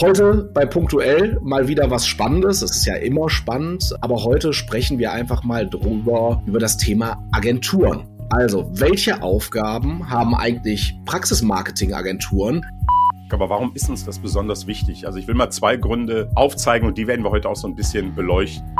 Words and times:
Heute 0.00 0.50
bei 0.54 0.64
Punktuell 0.64 1.38
mal 1.42 1.68
wieder 1.68 1.90
was 1.90 2.06
Spannendes. 2.06 2.62
Es 2.62 2.70
ist 2.70 2.86
ja 2.86 2.94
immer 2.94 3.28
spannend, 3.28 3.94
aber 4.00 4.24
heute 4.24 4.54
sprechen 4.54 4.98
wir 4.98 5.12
einfach 5.12 5.44
mal 5.44 5.68
drüber, 5.68 6.42
über 6.46 6.58
das 6.58 6.78
Thema 6.78 7.22
Agenturen. 7.32 8.08
Also, 8.30 8.70
welche 8.72 9.22
Aufgaben 9.22 10.08
haben 10.08 10.34
eigentlich 10.34 10.98
Praxismarketing-Agenturen? 11.04 12.64
Aber 13.30 13.50
warum 13.50 13.72
ist 13.74 13.90
uns 13.90 14.06
das 14.06 14.18
besonders 14.18 14.66
wichtig? 14.66 15.06
Also 15.06 15.18
ich 15.18 15.28
will 15.28 15.34
mal 15.34 15.50
zwei 15.50 15.76
Gründe 15.76 16.30
aufzeigen 16.34 16.88
und 16.88 16.96
die 16.96 17.06
werden 17.06 17.22
wir 17.22 17.30
heute 17.30 17.50
auch 17.50 17.56
so 17.56 17.68
ein 17.68 17.74
bisschen 17.74 18.14
beleuchten. 18.14 18.74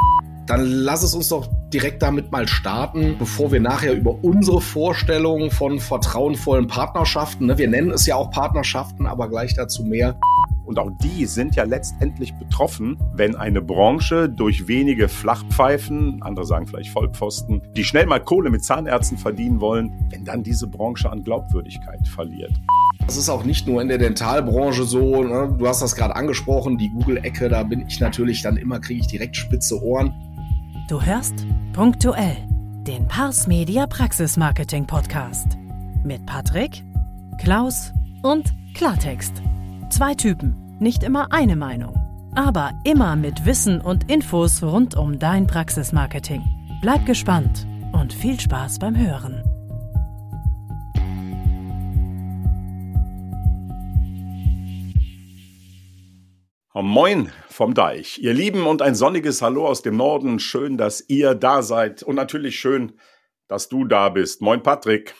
Dann 0.47 0.65
lass 0.65 1.03
es 1.03 1.15
uns 1.15 1.29
doch 1.29 1.49
direkt 1.69 2.03
damit 2.03 2.33
mal 2.33 2.49
starten, 2.49 3.17
bevor 3.19 3.53
wir 3.53 3.61
nachher 3.61 3.93
über 3.93 4.17
unsere 4.23 4.63
Vorstellungen 4.63 5.51
von 5.51 5.81
vertrauenvollen 5.81 6.67
Partnerschaften, 6.67 7.47
ne, 7.47 7.59
wir 7.59 7.69
nennen 7.69 7.91
es 7.91 8.07
ja 8.07 8.17
auch 8.17 8.31
Partnerschaften, 8.31 9.07
aber 9.07 9.29
gleich 9.29 9.55
dazu 9.55 9.85
mehr, 9.85 10.19
und 10.65 10.79
auch 10.79 10.91
die 11.03 11.27
sind 11.27 11.57
ja 11.57 11.65
letztendlich 11.65 12.35
betroffen, 12.35 12.99
wenn 13.15 13.37
eine 13.37 13.61
Branche 13.61 14.29
durch 14.29 14.69
wenige 14.69 15.09
Flachpfeifen, 15.09 16.23
andere 16.23 16.47
sagen 16.47 16.67
vielleicht 16.67 16.91
Vollpfosten, 16.91 17.63
die 17.77 17.85
schnell 17.85 18.07
mal 18.07 18.21
Kohle 18.21 18.51
mit 18.51 18.65
Zahnärzten 18.65 19.19
verdienen 19.19 19.61
wollen, 19.61 19.93
wenn 20.11 20.25
dann 20.25 20.43
diese 20.43 20.67
Branche 20.67 21.11
an 21.11 21.25
Glaubwürdigkeit 21.25 22.07
verliert. 22.07 22.53
Das 23.07 23.17
ist 23.17 23.29
auch 23.29 23.45
nicht 23.45 23.67
nur 23.67 23.83
in 23.83 23.89
der 23.89 23.99
Dentalbranche 23.99 24.85
so. 24.85 25.25
Ne? 25.25 25.55
Du 25.59 25.67
hast 25.67 25.83
das 25.83 25.97
gerade 25.97 26.15
angesprochen, 26.15 26.79
die 26.79 26.91
Google-Ecke, 26.91 27.49
da 27.49 27.63
bin 27.63 27.85
ich 27.87 28.01
natürlich 28.01 28.43
dann 28.43 28.57
immer, 28.57 28.79
kriege 28.79 29.01
ich 29.01 29.07
direkt 29.07 29.37
spitze 29.37 29.83
Ohren. 29.83 30.15
Du 30.89 31.01
hörst 31.01 31.47
punktuell 31.73 32.37
den 32.87 33.07
Pars 33.07 33.47
Media 33.47 33.87
Praxis 33.87 34.37
Marketing 34.37 34.87
Podcast 34.87 35.59
mit 36.05 36.25
Patrick, 36.27 36.83
Klaus 37.39 37.93
und 38.23 38.53
Klartext. 38.75 39.43
Zwei 39.91 40.15
Typen, 40.15 40.55
nicht 40.79 41.03
immer 41.03 41.33
eine 41.33 41.57
Meinung, 41.57 41.97
aber 42.37 42.81
immer 42.85 43.17
mit 43.17 43.45
Wissen 43.45 43.81
und 43.81 44.09
Infos 44.09 44.63
rund 44.63 44.95
um 44.95 45.19
dein 45.19 45.49
Praxismarketing. 45.49 46.45
Bleib 46.81 47.07
gespannt 47.07 47.67
und 47.93 48.13
viel 48.13 48.39
Spaß 48.39 48.79
beim 48.79 48.97
Hören. 48.97 49.43
Moin 56.73 57.33
vom 57.49 57.75
Deich, 57.75 58.21
ihr 58.23 58.33
Lieben 58.33 58.69
und 58.69 58.83
ein 58.83 58.95
sonniges 58.95 59.43
Hallo 59.43 59.67
aus 59.67 59.83
dem 59.83 59.97
Norden. 59.97 60.39
Schön, 60.39 60.79
dass 60.79 61.05
ihr 61.09 61.35
da 61.35 61.63
seid 61.63 62.05
und 62.05 62.15
natürlich 62.15 62.61
schön, 62.61 62.93
dass 63.49 63.69
du 63.69 63.85
da 63.85 64.09
bist. 64.09 64.41
Moin 64.41 64.63
Patrick. 64.63 65.17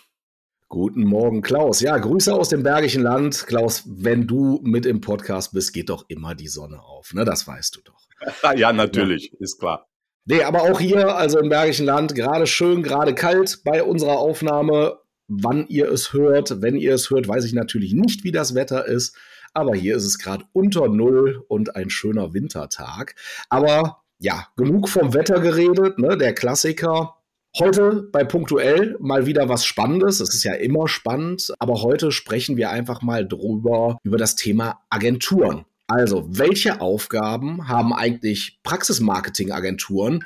Guten 0.73 1.03
Morgen, 1.03 1.43
Klaus. 1.43 1.81
Ja, 1.81 1.99
Grüße 1.99 2.33
aus 2.33 2.49
dem 2.49 2.63
Bergischen 2.63 3.03
Land. 3.03 3.49
Klaus, 3.49 3.83
wenn 3.89 4.29
du 4.29 4.61
mit 4.63 4.87
im 4.87 5.01
Podcast 5.01 5.53
bist, 5.53 5.73
geht 5.73 5.89
doch 5.89 6.05
immer 6.07 6.37
die 6.37 6.47
Sonne 6.47 6.81
auf. 6.81 7.13
Ne? 7.13 7.25
Das 7.25 7.45
weißt 7.45 7.75
du 7.75 7.81
doch. 7.81 8.55
ja, 8.57 8.73
natürlich, 8.73 9.33
ist 9.41 9.59
klar. 9.59 9.89
Nee, 10.27 10.45
aber 10.45 10.63
auch 10.63 10.79
hier, 10.79 11.17
also 11.17 11.41
im 11.41 11.49
Bergischen 11.49 11.87
Land, 11.87 12.15
gerade 12.15 12.47
schön, 12.47 12.85
gerade 12.85 13.17
kalt 13.17 13.63
bei 13.65 13.83
unserer 13.83 14.21
Aufnahme. 14.21 15.01
Wann 15.27 15.67
ihr 15.67 15.91
es 15.91 16.13
hört, 16.13 16.63
wenn 16.63 16.77
ihr 16.77 16.95
es 16.95 17.11
hört, 17.11 17.27
weiß 17.27 17.45
ich 17.47 17.53
natürlich 17.53 17.93
nicht, 17.93 18.23
wie 18.23 18.31
das 18.31 18.55
Wetter 18.55 18.87
ist. 18.87 19.17
Aber 19.53 19.75
hier 19.75 19.97
ist 19.97 20.05
es 20.05 20.21
gerade 20.21 20.45
unter 20.53 20.87
Null 20.87 21.45
und 21.49 21.75
ein 21.75 21.91
schöner 21.91 22.33
Wintertag. 22.33 23.17
Aber 23.49 24.05
ja, 24.21 24.47
genug 24.57 24.89
vom 24.89 25.15
Wetter 25.15 25.41
geredet. 25.41 25.99
Ne? 25.99 26.17
Der 26.17 26.33
Klassiker, 26.33 27.17
Heute 27.59 28.09
bei 28.13 28.23
Punktuell 28.23 28.97
mal 29.01 29.27
wieder 29.27 29.49
was 29.49 29.65
Spannendes. 29.65 30.21
Es 30.21 30.33
ist 30.35 30.45
ja 30.45 30.55
immer 30.55 30.87
spannend, 30.87 31.53
aber 31.59 31.83
heute 31.83 32.13
sprechen 32.13 32.57
wir 32.57 32.71
einfach 32.71 33.03
mal 33.03 33.27
drüber, 33.27 33.99
über 34.05 34.19
das 34.19 34.37
Thema 34.37 34.85
Agenturen. 34.89 35.65
Also, 35.89 36.25
welche 36.29 36.81
Aufgaben 36.81 37.67
haben 37.67 37.93
eigentlich 37.93 38.61
Praxismarketing-Agenturen 38.63 40.25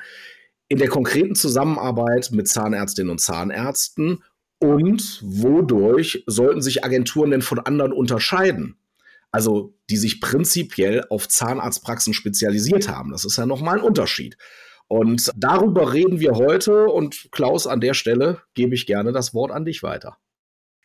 in 0.67 0.77
der 0.77 0.87
konkreten 0.87 1.33
Zusammenarbeit 1.33 2.29
mit 2.31 2.47
Zahnärztinnen 2.47 3.09
und 3.09 3.19
Zahnärzten 3.19 4.23
und 4.59 5.19
wodurch 5.23 6.23
sollten 6.27 6.61
sich 6.61 6.85
Agenturen 6.85 7.31
denn 7.31 7.41
von 7.41 7.57
anderen 7.57 7.91
unterscheiden? 7.91 8.77
Also, 9.31 9.73
die 9.89 9.97
sich 9.97 10.21
prinzipiell 10.21 11.03
auf 11.09 11.27
Zahnarztpraxen 11.27 12.13
spezialisiert 12.13 12.87
haben. 12.87 13.11
Das 13.11 13.25
ist 13.25 13.37
ja 13.37 13.47
nochmal 13.47 13.79
ein 13.79 13.83
Unterschied. 13.83 14.37
Und 14.87 15.31
darüber 15.35 15.93
reden 15.93 16.19
wir 16.19 16.33
heute. 16.33 16.85
Und 16.87 17.29
Klaus, 17.31 17.67
an 17.67 17.81
der 17.81 17.93
Stelle 17.93 18.41
gebe 18.53 18.75
ich 18.75 18.85
gerne 18.85 19.11
das 19.11 19.33
Wort 19.33 19.51
an 19.51 19.65
dich 19.65 19.83
weiter. 19.83 20.17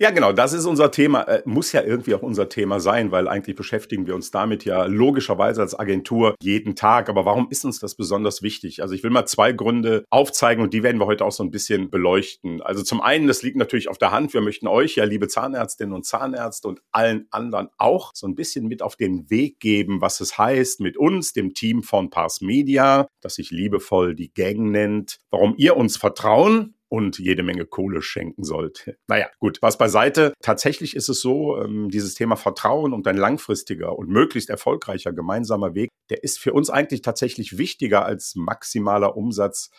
Ja, 0.02 0.08
genau, 0.12 0.32
das 0.32 0.54
ist 0.54 0.64
unser 0.64 0.90
Thema, 0.90 1.24
äh, 1.24 1.42
muss 1.44 1.72
ja 1.72 1.82
irgendwie 1.82 2.14
auch 2.14 2.22
unser 2.22 2.48
Thema 2.48 2.80
sein, 2.80 3.12
weil 3.12 3.28
eigentlich 3.28 3.54
beschäftigen 3.54 4.06
wir 4.06 4.14
uns 4.14 4.30
damit 4.30 4.64
ja 4.64 4.86
logischerweise 4.86 5.60
als 5.60 5.78
Agentur 5.78 6.36
jeden 6.42 6.74
Tag. 6.74 7.10
Aber 7.10 7.26
warum 7.26 7.48
ist 7.50 7.66
uns 7.66 7.80
das 7.80 7.96
besonders 7.96 8.40
wichtig? 8.40 8.80
Also 8.80 8.94
ich 8.94 9.02
will 9.02 9.10
mal 9.10 9.26
zwei 9.26 9.52
Gründe 9.52 10.06
aufzeigen 10.08 10.64
und 10.64 10.72
die 10.72 10.82
werden 10.82 10.98
wir 10.98 11.04
heute 11.04 11.26
auch 11.26 11.32
so 11.32 11.42
ein 11.42 11.50
bisschen 11.50 11.90
beleuchten. 11.90 12.62
Also 12.62 12.82
zum 12.82 13.02
einen, 13.02 13.26
das 13.26 13.42
liegt 13.42 13.58
natürlich 13.58 13.90
auf 13.90 13.98
der 13.98 14.10
Hand, 14.10 14.32
wir 14.32 14.40
möchten 14.40 14.68
euch 14.68 14.94
ja, 14.94 15.04
liebe 15.04 15.28
Zahnärztinnen 15.28 15.94
und 15.94 16.06
Zahnärzte 16.06 16.68
und 16.68 16.80
allen 16.92 17.26
anderen 17.30 17.68
auch 17.76 18.12
so 18.14 18.26
ein 18.26 18.34
bisschen 18.34 18.68
mit 18.68 18.80
auf 18.80 18.96
den 18.96 19.28
Weg 19.28 19.60
geben, 19.60 20.00
was 20.00 20.20
es 20.20 20.38
heißt, 20.38 20.80
mit 20.80 20.96
uns, 20.96 21.34
dem 21.34 21.52
Team 21.52 21.82
von 21.82 22.08
Pars 22.08 22.40
Media, 22.40 23.06
das 23.20 23.34
sich 23.34 23.50
liebevoll 23.50 24.14
die 24.14 24.32
Gang 24.32 24.60
nennt, 24.70 25.18
warum 25.30 25.52
ihr 25.58 25.76
uns 25.76 25.98
vertrauen 25.98 26.74
und 26.90 27.18
jede 27.18 27.42
Menge 27.42 27.66
Kohle 27.66 28.02
schenken 28.02 28.42
sollte. 28.42 28.96
Naja, 29.06 29.28
gut, 29.38 29.62
was 29.62 29.78
beiseite. 29.78 30.34
Tatsächlich 30.42 30.96
ist 30.96 31.08
es 31.08 31.20
so, 31.20 31.56
ähm, 31.62 31.88
dieses 31.88 32.14
Thema 32.14 32.36
Vertrauen 32.36 32.92
und 32.92 33.06
ein 33.06 33.16
langfristiger 33.16 33.96
und 33.96 34.08
möglichst 34.08 34.50
erfolgreicher 34.50 35.12
gemeinsamer 35.12 35.74
Weg, 35.74 35.88
der 36.10 36.24
ist 36.24 36.40
für 36.40 36.52
uns 36.52 36.68
eigentlich 36.68 37.02
tatsächlich 37.02 37.58
wichtiger 37.58 38.04
als 38.04 38.34
maximaler 38.34 39.16
Umsatz 39.16 39.70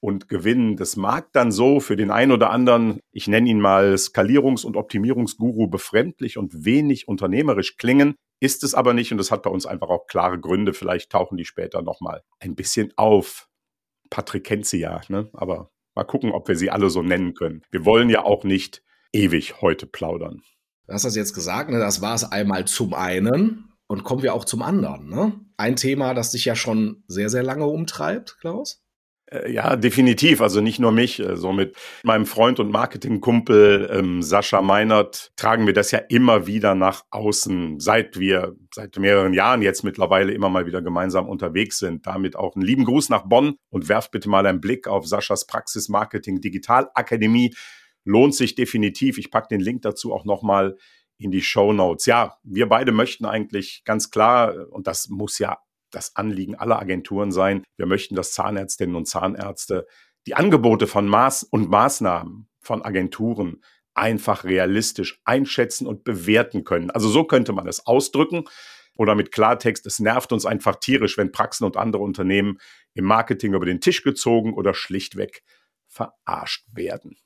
und 0.00 0.28
Gewinn. 0.28 0.76
Das 0.76 0.96
mag 0.96 1.32
dann 1.32 1.52
so 1.52 1.78
für 1.78 1.96
den 1.96 2.10
einen 2.10 2.32
oder 2.32 2.50
anderen, 2.50 2.98
ich 3.12 3.28
nenne 3.28 3.48
ihn 3.48 3.60
mal 3.60 3.94
Skalierungs- 3.94 4.66
und 4.66 4.76
Optimierungsguru, 4.76 5.68
befremdlich 5.68 6.36
und 6.36 6.64
wenig 6.64 7.06
unternehmerisch 7.06 7.76
klingen. 7.76 8.16
Ist 8.40 8.64
es 8.64 8.74
aber 8.74 8.92
nicht 8.92 9.12
und 9.12 9.18
das 9.18 9.30
hat 9.30 9.42
bei 9.42 9.50
uns 9.50 9.66
einfach 9.66 9.88
auch 9.88 10.08
klare 10.08 10.38
Gründe. 10.38 10.74
Vielleicht 10.74 11.10
tauchen 11.10 11.38
die 11.38 11.44
später 11.44 11.80
nochmal 11.80 12.22
ein 12.40 12.56
bisschen 12.56 12.92
auf. 12.96 13.48
Patrick 14.10 14.44
kennt 14.44 14.66
sie 14.66 14.78
ja, 14.78 15.00
ne? 15.08 15.30
aber 15.32 15.70
Mal 15.96 16.04
gucken, 16.04 16.30
ob 16.30 16.46
wir 16.46 16.56
sie 16.56 16.70
alle 16.70 16.90
so 16.90 17.02
nennen 17.02 17.34
können. 17.34 17.62
Wir 17.70 17.86
wollen 17.86 18.10
ja 18.10 18.22
auch 18.22 18.44
nicht 18.44 18.82
ewig 19.12 19.62
heute 19.62 19.86
plaudern. 19.86 20.42
Du 20.86 20.92
hast 20.92 21.06
das 21.06 21.16
jetzt 21.16 21.34
gesagt, 21.34 21.70
ne? 21.70 21.78
das 21.78 22.02
war 22.02 22.14
es 22.14 22.30
einmal 22.30 22.66
zum 22.66 22.94
einen. 22.94 23.72
Und 23.88 24.02
kommen 24.02 24.22
wir 24.22 24.34
auch 24.34 24.44
zum 24.44 24.62
anderen. 24.62 25.08
Ne? 25.08 25.32
Ein 25.56 25.76
Thema, 25.76 26.12
das 26.12 26.32
dich 26.32 26.44
ja 26.44 26.56
schon 26.56 27.04
sehr, 27.06 27.30
sehr 27.30 27.44
lange 27.44 27.66
umtreibt, 27.66 28.36
Klaus? 28.40 28.84
Äh, 29.30 29.52
ja, 29.52 29.76
definitiv. 29.76 30.40
Also 30.40 30.60
nicht 30.60 30.78
nur 30.78 30.92
mich. 30.92 31.20
Äh, 31.20 31.36
so 31.36 31.52
mit 31.52 31.76
meinem 32.02 32.26
Freund 32.26 32.60
und 32.60 32.70
Marketingkumpel 32.70 33.90
ähm, 33.92 34.22
Sascha 34.22 34.62
Meinert 34.62 35.32
tragen 35.36 35.66
wir 35.66 35.74
das 35.74 35.90
ja 35.90 35.98
immer 36.08 36.46
wieder 36.46 36.74
nach 36.74 37.04
außen, 37.10 37.80
seit 37.80 38.18
wir 38.18 38.56
seit 38.74 38.96
mehreren 38.98 39.32
Jahren 39.32 39.62
jetzt 39.62 39.82
mittlerweile 39.82 40.32
immer 40.32 40.48
mal 40.48 40.66
wieder 40.66 40.82
gemeinsam 40.82 41.28
unterwegs 41.28 41.78
sind. 41.78 42.06
Damit 42.06 42.36
auch 42.36 42.54
einen 42.54 42.64
lieben 42.64 42.84
Gruß 42.84 43.08
nach 43.08 43.22
Bonn 43.22 43.56
und 43.70 43.88
werft 43.88 44.12
bitte 44.12 44.28
mal 44.28 44.46
einen 44.46 44.60
Blick 44.60 44.86
auf 44.86 45.06
Saschas 45.06 45.46
Praxis 45.46 45.88
Marketing 45.88 46.40
Digital 46.40 46.88
Akademie. 46.94 47.54
Lohnt 48.04 48.34
sich 48.34 48.54
definitiv. 48.54 49.18
Ich 49.18 49.32
packe 49.32 49.48
den 49.48 49.60
Link 49.60 49.82
dazu 49.82 50.12
auch 50.12 50.24
nochmal 50.24 50.76
in 51.18 51.30
die 51.30 51.42
Show 51.42 51.72
Notes. 51.72 52.06
Ja, 52.06 52.36
wir 52.44 52.68
beide 52.68 52.92
möchten 52.92 53.24
eigentlich 53.24 53.82
ganz 53.84 54.10
klar, 54.10 54.54
und 54.70 54.86
das 54.86 55.08
muss 55.08 55.38
ja 55.38 55.58
das 55.96 56.14
Anliegen 56.14 56.54
aller 56.54 56.78
Agenturen 56.78 57.32
sein. 57.32 57.64
Wir 57.76 57.86
möchten, 57.86 58.14
dass 58.14 58.32
Zahnärztinnen 58.32 58.94
und 58.94 59.06
Zahnärzte 59.06 59.86
die 60.26 60.34
Angebote 60.34 60.86
von 60.86 61.08
Maß 61.08 61.44
und 61.44 61.70
Maßnahmen 61.70 62.48
von 62.60 62.82
Agenturen 62.82 63.62
einfach 63.94 64.44
realistisch 64.44 65.20
einschätzen 65.24 65.86
und 65.86 66.04
bewerten 66.04 66.64
können. 66.64 66.90
Also 66.90 67.08
so 67.08 67.24
könnte 67.24 67.52
man 67.52 67.66
es 67.66 67.86
ausdrücken. 67.86 68.44
Oder 68.98 69.14
mit 69.14 69.30
Klartext, 69.30 69.84
es 69.86 70.00
nervt 70.00 70.32
uns 70.32 70.46
einfach 70.46 70.76
tierisch, 70.76 71.18
wenn 71.18 71.30
Praxen 71.30 71.64
und 71.64 71.76
andere 71.76 72.02
Unternehmen 72.02 72.58
im 72.94 73.04
Marketing 73.04 73.52
über 73.52 73.66
den 73.66 73.80
Tisch 73.80 74.02
gezogen 74.02 74.54
oder 74.54 74.72
schlichtweg 74.72 75.42
verarscht 75.86 76.64
werden. 76.72 77.16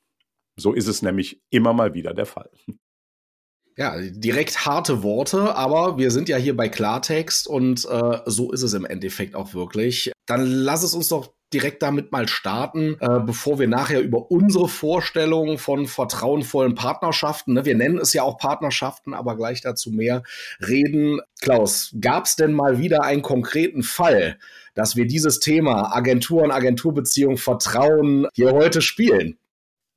So 0.57 0.73
ist 0.73 0.89
es 0.89 1.03
nämlich 1.03 1.43
immer 1.51 1.73
mal 1.73 1.95
wieder 1.95 2.13
der 2.13 2.27
Fall. 2.27 2.51
Ja, 3.77 3.97
direkt 3.99 4.67
harte 4.67 5.03
Worte, 5.03 5.55
aber 5.55 5.97
wir 5.97 6.11
sind 6.11 6.29
ja 6.29 6.37
hier 6.37 6.57
bei 6.57 6.69
Klartext 6.69 7.47
und 7.47 7.87
äh, 7.91 8.19
so 8.27 8.53
ist 8.53 8.63
es 8.63 8.75
im 8.75 8.85
Endeffekt 8.85 9.35
auch 9.35 9.55
wirklich. 9.55 10.13
Dann 10.27 10.45
lass 10.45 10.83
es 10.83 10.95
uns 10.95 11.09
doch 11.09 11.33
direkt 11.53 11.83
damit 11.83 12.13
mal 12.13 12.29
starten, 12.29 12.97
äh, 13.01 13.21
bevor 13.21 13.59
wir 13.59 13.67
nachher 13.67 14.01
über 14.01 14.31
unsere 14.31 14.69
Vorstellungen 14.69 15.59
von 15.59 15.87
vertrauenvollen 15.87 16.75
Partnerschaften, 16.75 17.55
ne, 17.55 17.65
wir 17.65 17.75
nennen 17.75 17.99
es 17.99 18.13
ja 18.13 18.23
auch 18.23 18.39
Partnerschaften, 18.39 19.15
aber 19.15 19.37
gleich 19.37 19.61
dazu 19.61 19.91
mehr 19.91 20.23
reden. 20.61 21.21
Klaus, 21.41 21.95
gab 22.01 22.27
es 22.27 22.37
denn 22.37 22.53
mal 22.53 22.79
wieder 22.79 23.03
einen 23.03 23.23
konkreten 23.23 23.83
Fall, 23.83 24.39
dass 24.75 24.95
wir 24.95 25.07
dieses 25.07 25.41
Thema 25.41 25.95
Agentur 25.95 26.43
und 26.43 26.53
Agenturbeziehung 26.53 27.37
Vertrauen 27.37 28.29
hier 28.35 28.53
heute 28.53 28.81
spielen? 28.83 29.40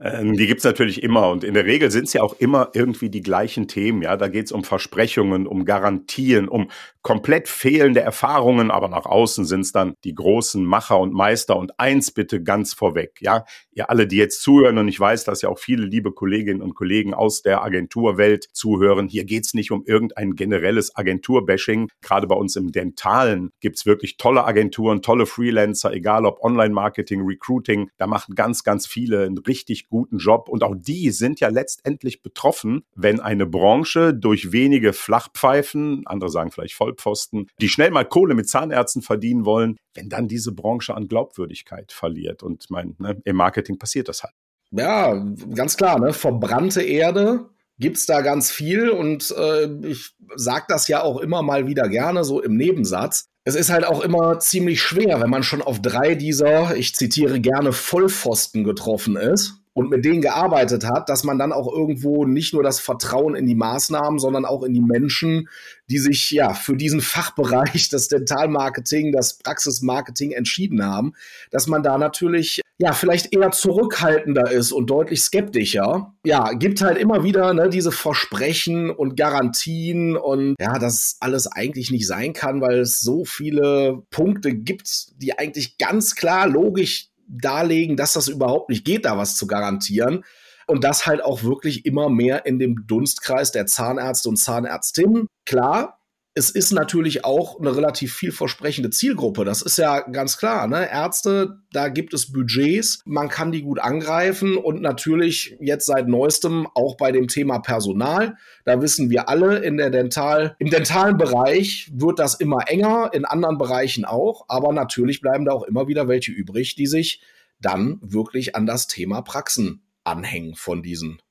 Ähm, 0.04 0.34
die 0.34 0.48
gibt's 0.48 0.66
natürlich 0.66 1.02
immer 1.02 1.30
und 1.30 1.46
in 1.46 1.54
der 1.54 1.66
Regel 1.66 1.90
sind 1.90 2.08
es 2.08 2.14
ja 2.14 2.22
auch 2.24 2.34
immer 2.34 2.72
irgendwie 2.74 3.10
die 3.10 3.22
gleichen 3.22 3.70
Themen. 3.70 4.02
Ja, 4.02 4.18
da 4.18 4.28
geht's 4.28 4.52
um 4.52 4.66
Versprechungen, 4.66 5.48
um 5.48 5.64
Garantien, 5.64 6.50
um 6.50 6.70
komplett 7.02 7.48
fehlende 7.48 8.02
Erfahrungen, 8.02 8.70
aber 8.70 8.90
nach 8.90 9.06
außen 9.06 9.46
sind's 9.46 9.72
dann 9.72 9.94
die 10.04 10.14
großen 10.14 10.66
Macher 10.66 11.00
und 11.00 11.14
Meister. 11.14 11.56
Und 11.56 11.80
eins 11.80 12.12
bitte 12.12 12.44
ganz 12.44 12.74
vorweg, 12.74 13.20
ja, 13.22 13.46
ihr 13.72 13.90
alle, 13.90 14.06
die 14.06 14.18
jetzt 14.18 14.42
zuhören, 14.42 14.78
und 14.78 14.90
ich 14.90 15.00
weiß, 15.00 15.24
dass 15.24 15.42
ja 15.42 15.50
auch 15.50 15.60
viele 15.60 15.86
liebe 15.86 16.12
Kolleginnen 16.12 16.62
und 16.62 16.76
Kollegen 16.76 17.14
aus 17.14 17.42
der 17.42 17.64
Agenturwelt 17.64 18.48
zuhören, 18.52 19.08
hier 19.08 19.24
geht's 19.24 19.54
nicht 19.54 19.72
um 19.72 19.84
irgendein 19.86 20.36
generelles 20.36 20.96
Agenturbashing. 20.96 21.90
Gerade 22.02 22.28
bei 22.28 22.36
uns 22.36 22.58
im 22.58 22.74
Dentalen 22.74 23.52
gibt's 23.62 23.86
wirklich 23.86 24.18
tolle 24.18 24.44
Agenturen, 24.44 25.02
tolle 25.02 25.26
Freelancer, 25.26 25.94
egal 25.94 26.26
ob 26.26 26.44
Online-Marketing, 26.44 27.22
Recruiting, 27.26 27.90
da 27.98 28.08
machen 28.08 28.36
ganz, 28.36 28.64
ganz 28.64 28.86
viele 28.86 29.24
einen 29.24 29.38
richtig 29.38 29.90
guten 29.94 30.18
Job. 30.18 30.50
Und 30.50 30.64
auch 30.64 30.74
die 30.76 31.12
sind 31.12 31.40
ja 31.40 31.50
letztendlich 31.50 32.24
betroffen, 32.24 32.84
wenn 32.96 33.20
eine 33.20 33.46
Branche 33.46 34.12
durch 34.12 34.52
wenige 34.52 34.92
Flachpfeifen, 34.92 36.02
andere 36.08 36.32
sagen 36.32 36.50
vielleicht 36.50 36.74
Vollpfosten, 36.74 37.48
die 37.62 37.70
schnell 37.70 37.92
mal 37.92 38.04
Kohle 38.04 38.34
mit 38.34 38.50
Zahnärzten 38.50 39.04
verdienen 39.04 39.46
wollen, 39.46 39.78
wenn 39.94 40.10
dann 40.10 40.28
diese 40.28 40.52
Branche 40.52 40.96
an 40.96 41.08
Glaubwürdigkeit 41.08 41.92
verliert. 41.92 42.42
Und 42.42 42.66
mein, 42.72 42.96
ne, 42.98 43.22
im 43.24 43.36
Marketing 43.36 43.78
passiert 43.78 44.10
das 44.10 44.24
halt. 44.24 44.34
Ja, 44.72 45.14
ganz 45.54 45.78
klar, 45.78 46.00
ne? 46.00 46.12
Verbrannte 46.12 46.82
Erde 46.82 47.52
gibt's 47.78 48.08
da 48.08 48.22
ganz 48.22 48.50
viel 48.50 48.90
und 48.90 49.30
äh, 49.38 49.66
ich 49.88 50.16
sag 50.36 50.68
das 50.70 50.88
ja 50.88 51.04
auch 51.04 51.20
immer 51.20 51.44
mal 51.44 51.68
wieder 51.68 51.88
gerne 51.88 52.24
so 52.24 52.42
im 52.42 52.58
Nebensatz. 52.58 53.28
Es 53.44 53.54
ist 53.54 53.70
halt 53.70 53.86
auch 53.86 54.02
immer 54.02 54.40
ziemlich 54.40 54.82
schwer, 54.82 55.22
wenn 55.22 55.30
man 55.30 55.44
schon 55.44 55.62
auf 55.62 55.80
drei 55.82 56.16
dieser, 56.16 56.76
ich 56.76 56.96
zitiere 56.96 57.40
gerne, 57.40 57.74
Vollpfosten 57.74 58.64
getroffen 58.64 59.18
ist 59.18 59.63
und 59.74 59.90
mit 59.90 60.06
denen 60.06 60.22
gearbeitet 60.22 60.86
hat, 60.86 61.10
dass 61.10 61.24
man 61.24 61.40
dann 61.40 61.52
auch 61.52 61.72
irgendwo 61.72 62.26
nicht 62.26 62.54
nur 62.54 62.64
das 62.64 62.80
Vertrauen 62.80 63.36
in 63.36 63.46
die 63.46 63.56
Maßnahmen, 63.56 64.20
sondern 64.20 64.46
auch 64.46 64.64
in 64.64 64.74
die 64.74 64.82
Menschen, 64.82 65.50
die 65.90 65.98
sich 65.98 66.30
ja 66.32 66.54
für 66.54 66.76
diesen 66.76 67.02
Fachbereich, 67.02 67.90
das 67.92 68.08
Dentalmarketing, 68.08 69.12
das 69.12 69.40
Praxismarketing 69.40 70.32
entschieden 70.32 70.86
haben, 70.86 71.14
dass 71.52 71.68
man 71.68 71.84
da 71.84 71.98
natürlich 71.98 72.62
ja 72.80 72.94
vielleicht 72.94 73.34
eher 73.34 73.52
zurückhaltender 73.52 74.52
ist 74.52 74.72
und 74.72 74.90
deutlich 74.90 75.22
skeptischer. 75.22 76.14
Ja, 76.26 76.52
gibt 76.54 76.82
halt 76.82 76.98
immer 76.98 77.24
wieder 77.24 77.54
ne, 77.54 77.70
diese 77.70 77.92
Versprechen 77.92 78.90
und 78.90 79.16
Garantien 79.16 80.18
und 80.18 80.56
ja, 80.60 80.80
dass 80.80 81.18
alles 81.20 81.48
eigentlich 81.48 81.92
nicht 81.92 82.08
sein 82.08 82.34
kann, 82.34 82.62
weil 82.62 82.80
es 82.80 83.00
so 83.00 83.26
viele 83.26 84.04
Punkte 84.10 84.54
gibt, 84.54 85.22
die 85.22 85.38
eigentlich 85.38 85.78
ganz 85.78 86.16
klar 86.16 86.48
logisch 86.48 87.10
darlegen, 87.42 87.98
dass 87.98 88.14
das 88.14 88.28
überhaupt 88.28 88.70
nicht 88.70 88.86
geht, 88.86 89.06
da 89.06 89.18
was 89.18 89.36
zu 89.36 89.48
garantieren. 89.48 90.24
Und 90.66 90.84
das 90.84 91.06
halt 91.06 91.24
auch 91.24 91.44
wirklich 91.44 91.86
immer 91.86 92.10
mehr 92.10 92.46
in 92.46 92.58
dem 92.58 92.88
Dunstkreis 92.88 93.52
der 93.52 93.66
Zahnärzte 93.66 94.30
und 94.30 94.38
Zahnärztinnen. 94.38 95.28
Klar, 95.46 96.00
es 96.36 96.50
ist 96.50 96.72
natürlich 96.72 97.26
auch 97.26 97.60
eine 97.60 97.76
relativ 97.76 98.14
vielversprechende 98.16 98.90
Zielgruppe. 98.90 99.46
Das 99.46 99.62
ist 99.62 99.78
ja 99.78 100.00
ganz 100.02 100.38
klar. 100.38 100.68
Ne? 100.68 100.90
Ärzte, 100.90 101.60
da 101.72 101.90
gibt 101.90 102.14
es 102.14 102.32
Budgets, 102.32 103.02
man 103.06 103.30
kann 103.30 103.52
die 103.52 103.62
gut 103.62 103.80
angreifen 103.80 104.58
und 104.58 104.82
natürlich 104.82 105.56
jetzt 105.60 105.86
seit 105.86 106.08
neuestem 106.08 106.68
auch 106.74 106.98
bei 106.98 107.12
dem 107.12 107.28
Thema 107.28 107.60
Personal. 107.60 108.36
Da 108.66 108.82
wissen 108.82 109.12
wir 109.12 109.30
alle, 109.30 109.60
in 109.60 109.78
der 109.78 109.92
Dental, 109.92 110.56
im 110.58 110.72
dentalen 110.72 111.18
Bereich 111.18 111.92
wird 111.94 112.18
das 112.18 112.36
immer 112.36 112.68
enger, 112.68 113.12
in 113.14 113.26
anderen 113.26 113.60
Bereichen 113.60 114.04
auch. 114.04 114.46
Aber 114.48 114.74
natürlich 114.74 115.22
bleiben 115.22 115.46
da 115.46 115.52
auch 115.52 115.64
immer 115.64 115.88
wieder 115.88 116.08
welche 116.08 116.32
übrig, 116.32 116.76
die 116.76 116.88
sich 116.88 117.22
dann 117.62 118.00
wirklich 118.02 118.56
an 118.56 118.66
das 118.66 118.88
Thema 118.88 119.22
Praxen 119.22 119.84
anhängen 120.04 120.56
von 120.56 120.82
diesen 120.82 121.22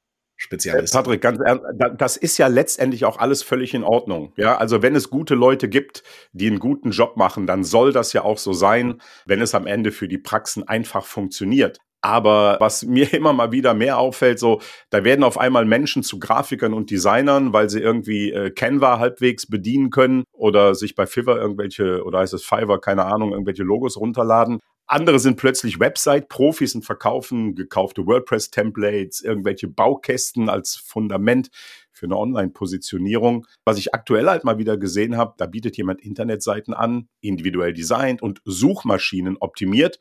Spezialist. 0.43 0.93
Patrick, 0.93 1.21
ganz 1.21 1.39
ernst, 1.39 1.65
das 1.99 2.17
ist 2.17 2.37
ja 2.37 2.49
letztendlich 2.49 3.05
auch 3.05 3.19
alles 3.19 3.45
völlig 3.45 3.75
in 3.75 3.85
Ordnung. 3.85 4.33
Ja, 4.37 4.57
also 4.57 4.83
wenn 4.83 4.97
es 4.97 5.09
gute 5.09 5.37
Leute 5.37 5.69
gibt, 5.69 6.03
die 6.33 6.49
einen 6.49 6.59
guten 6.59 6.91
Job 6.91 7.17
machen, 7.17 7.47
dann 7.47 7.63
soll 7.63 7.93
das 7.93 8.13
ja 8.13 8.25
auch 8.25 8.39
so 8.39 8.53
sein, 8.53 9.01
wenn 9.25 9.41
es 9.41 9.55
am 9.55 9.69
Ende 9.69 9.93
für 9.93 10.09
die 10.09 10.19
Praxen 10.19 10.67
einfach 10.67 11.05
funktioniert. 11.05 11.79
Aber 12.01 12.57
was 12.59 12.85
mir 12.85 13.13
immer 13.15 13.33
mal 13.33 13.53
wieder 13.53 13.73
mehr 13.73 13.99
auffällt, 13.99 14.41
so, 14.41 14.61
da 14.91 15.05
werden 15.05 15.23
auf 15.23 15.39
einmal 15.39 15.65
Menschen 15.65 16.03
zu 16.03 16.19
Grafikern 16.19 16.75
und 16.75 16.91
Designern, 16.91 17.53
weil 17.53 17.71
sie 17.71 17.79
irgendwie 17.79 18.33
äh, 18.33 18.51
Canva 18.51 18.99
halbwegs 18.99 19.47
bedienen 19.47 19.91
können 19.91 20.25
oder 20.33 20.75
sich 20.75 20.97
bei 20.97 21.07
Fiverr 21.07 21.37
irgendwelche, 21.37 22.03
oder 22.03 22.19
heißt 22.19 22.35
es 22.35 22.43
Fiverr, 22.43 22.81
keine 22.81 23.05
Ahnung, 23.05 23.31
irgendwelche 23.31 23.63
Logos 23.63 23.97
runterladen. 23.97 24.59
Andere 24.93 25.19
sind 25.21 25.39
plötzlich 25.39 25.81
Website-Profis 25.81 26.75
und 26.75 26.85
verkaufen 26.85 27.55
gekaufte 27.55 28.07
WordPress-Templates, 28.07 29.23
irgendwelche 29.23 29.67
Baukästen 29.67 30.51
als 30.51 30.77
Fundament 30.77 31.49
für 31.93 32.05
eine 32.05 32.19
Online-Positionierung. 32.19 33.47
Was 33.65 33.79
ich 33.79 33.95
aktuell 33.95 34.29
halt 34.29 34.45
mal 34.45 34.59
wieder 34.59 34.77
gesehen 34.77 35.17
habe, 35.17 35.33
da 35.39 35.47
bietet 35.47 35.79
jemand 35.79 36.03
Internetseiten 36.03 36.75
an, 36.75 37.09
individuell 37.23 37.73
designt 37.73 38.21
und 38.21 38.43
Suchmaschinen 38.45 39.39
optimiert. 39.39 39.99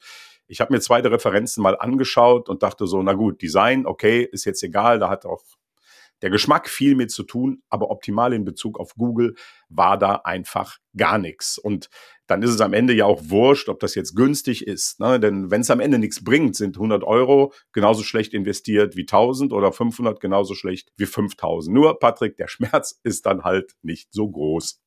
Ich 0.47 0.59
habe 0.59 0.73
mir 0.73 0.81
zweite 0.81 1.09
Referenzen 1.09 1.63
mal 1.63 1.77
angeschaut 1.77 2.49
und 2.49 2.61
dachte 2.61 2.85
so, 2.85 3.01
na 3.01 3.13
gut, 3.13 3.41
Design, 3.41 3.85
okay, 3.85 4.27
ist 4.29 4.43
jetzt 4.43 4.61
egal, 4.61 4.99
da 4.99 5.09
hat 5.09 5.25
auch 5.25 5.41
der 6.21 6.29
Geschmack 6.29 6.69
viel 6.69 6.95
mit 6.95 7.12
zu 7.12 7.23
tun, 7.23 7.63
aber 7.69 7.89
optimal 7.89 8.33
in 8.33 8.45
Bezug 8.45 8.79
auf 8.79 8.95
Google 8.95 9.35
war 9.69 9.97
da 9.97 10.15
einfach 10.23 10.77
gar 10.95 11.18
nichts. 11.18 11.57
Und 11.57 11.89
dann 12.27 12.44
ist 12.44 12.51
es 12.51 12.62
am 12.62 12.73
Ende 12.73 12.94
ja 12.94 13.06
auch 13.06 13.21
wurscht, 13.25 13.69
ob 13.69 13.79
das 13.79 13.95
jetzt 13.95 14.15
günstig 14.15 14.65
ist. 14.65 15.00
Ne? 15.00 15.19
Denn 15.19 15.51
wenn 15.51 15.62
es 15.62 15.71
am 15.71 15.79
Ende 15.79 16.00
nichts 16.00 16.23
bringt, 16.23 16.56
sind 16.56 16.77
100 16.77 17.03
Euro 17.03 17.53
genauso 17.73 18.03
schlecht 18.03 18.33
investiert 18.33 18.95
wie 18.95 19.01
1000 19.01 19.51
oder 19.51 19.71
500 19.71 20.19
genauso 20.19 20.56
schlecht 20.56 20.91
wie 20.97 21.06
5000. 21.06 21.73
Nur, 21.73 22.00
Patrick, 22.00 22.38
der 22.38 22.47
Schmerz 22.47 23.00
ist 23.03 23.25
dann 23.25 23.44
halt 23.44 23.74
nicht 23.81 24.13
so 24.13 24.29
groß. 24.29 24.79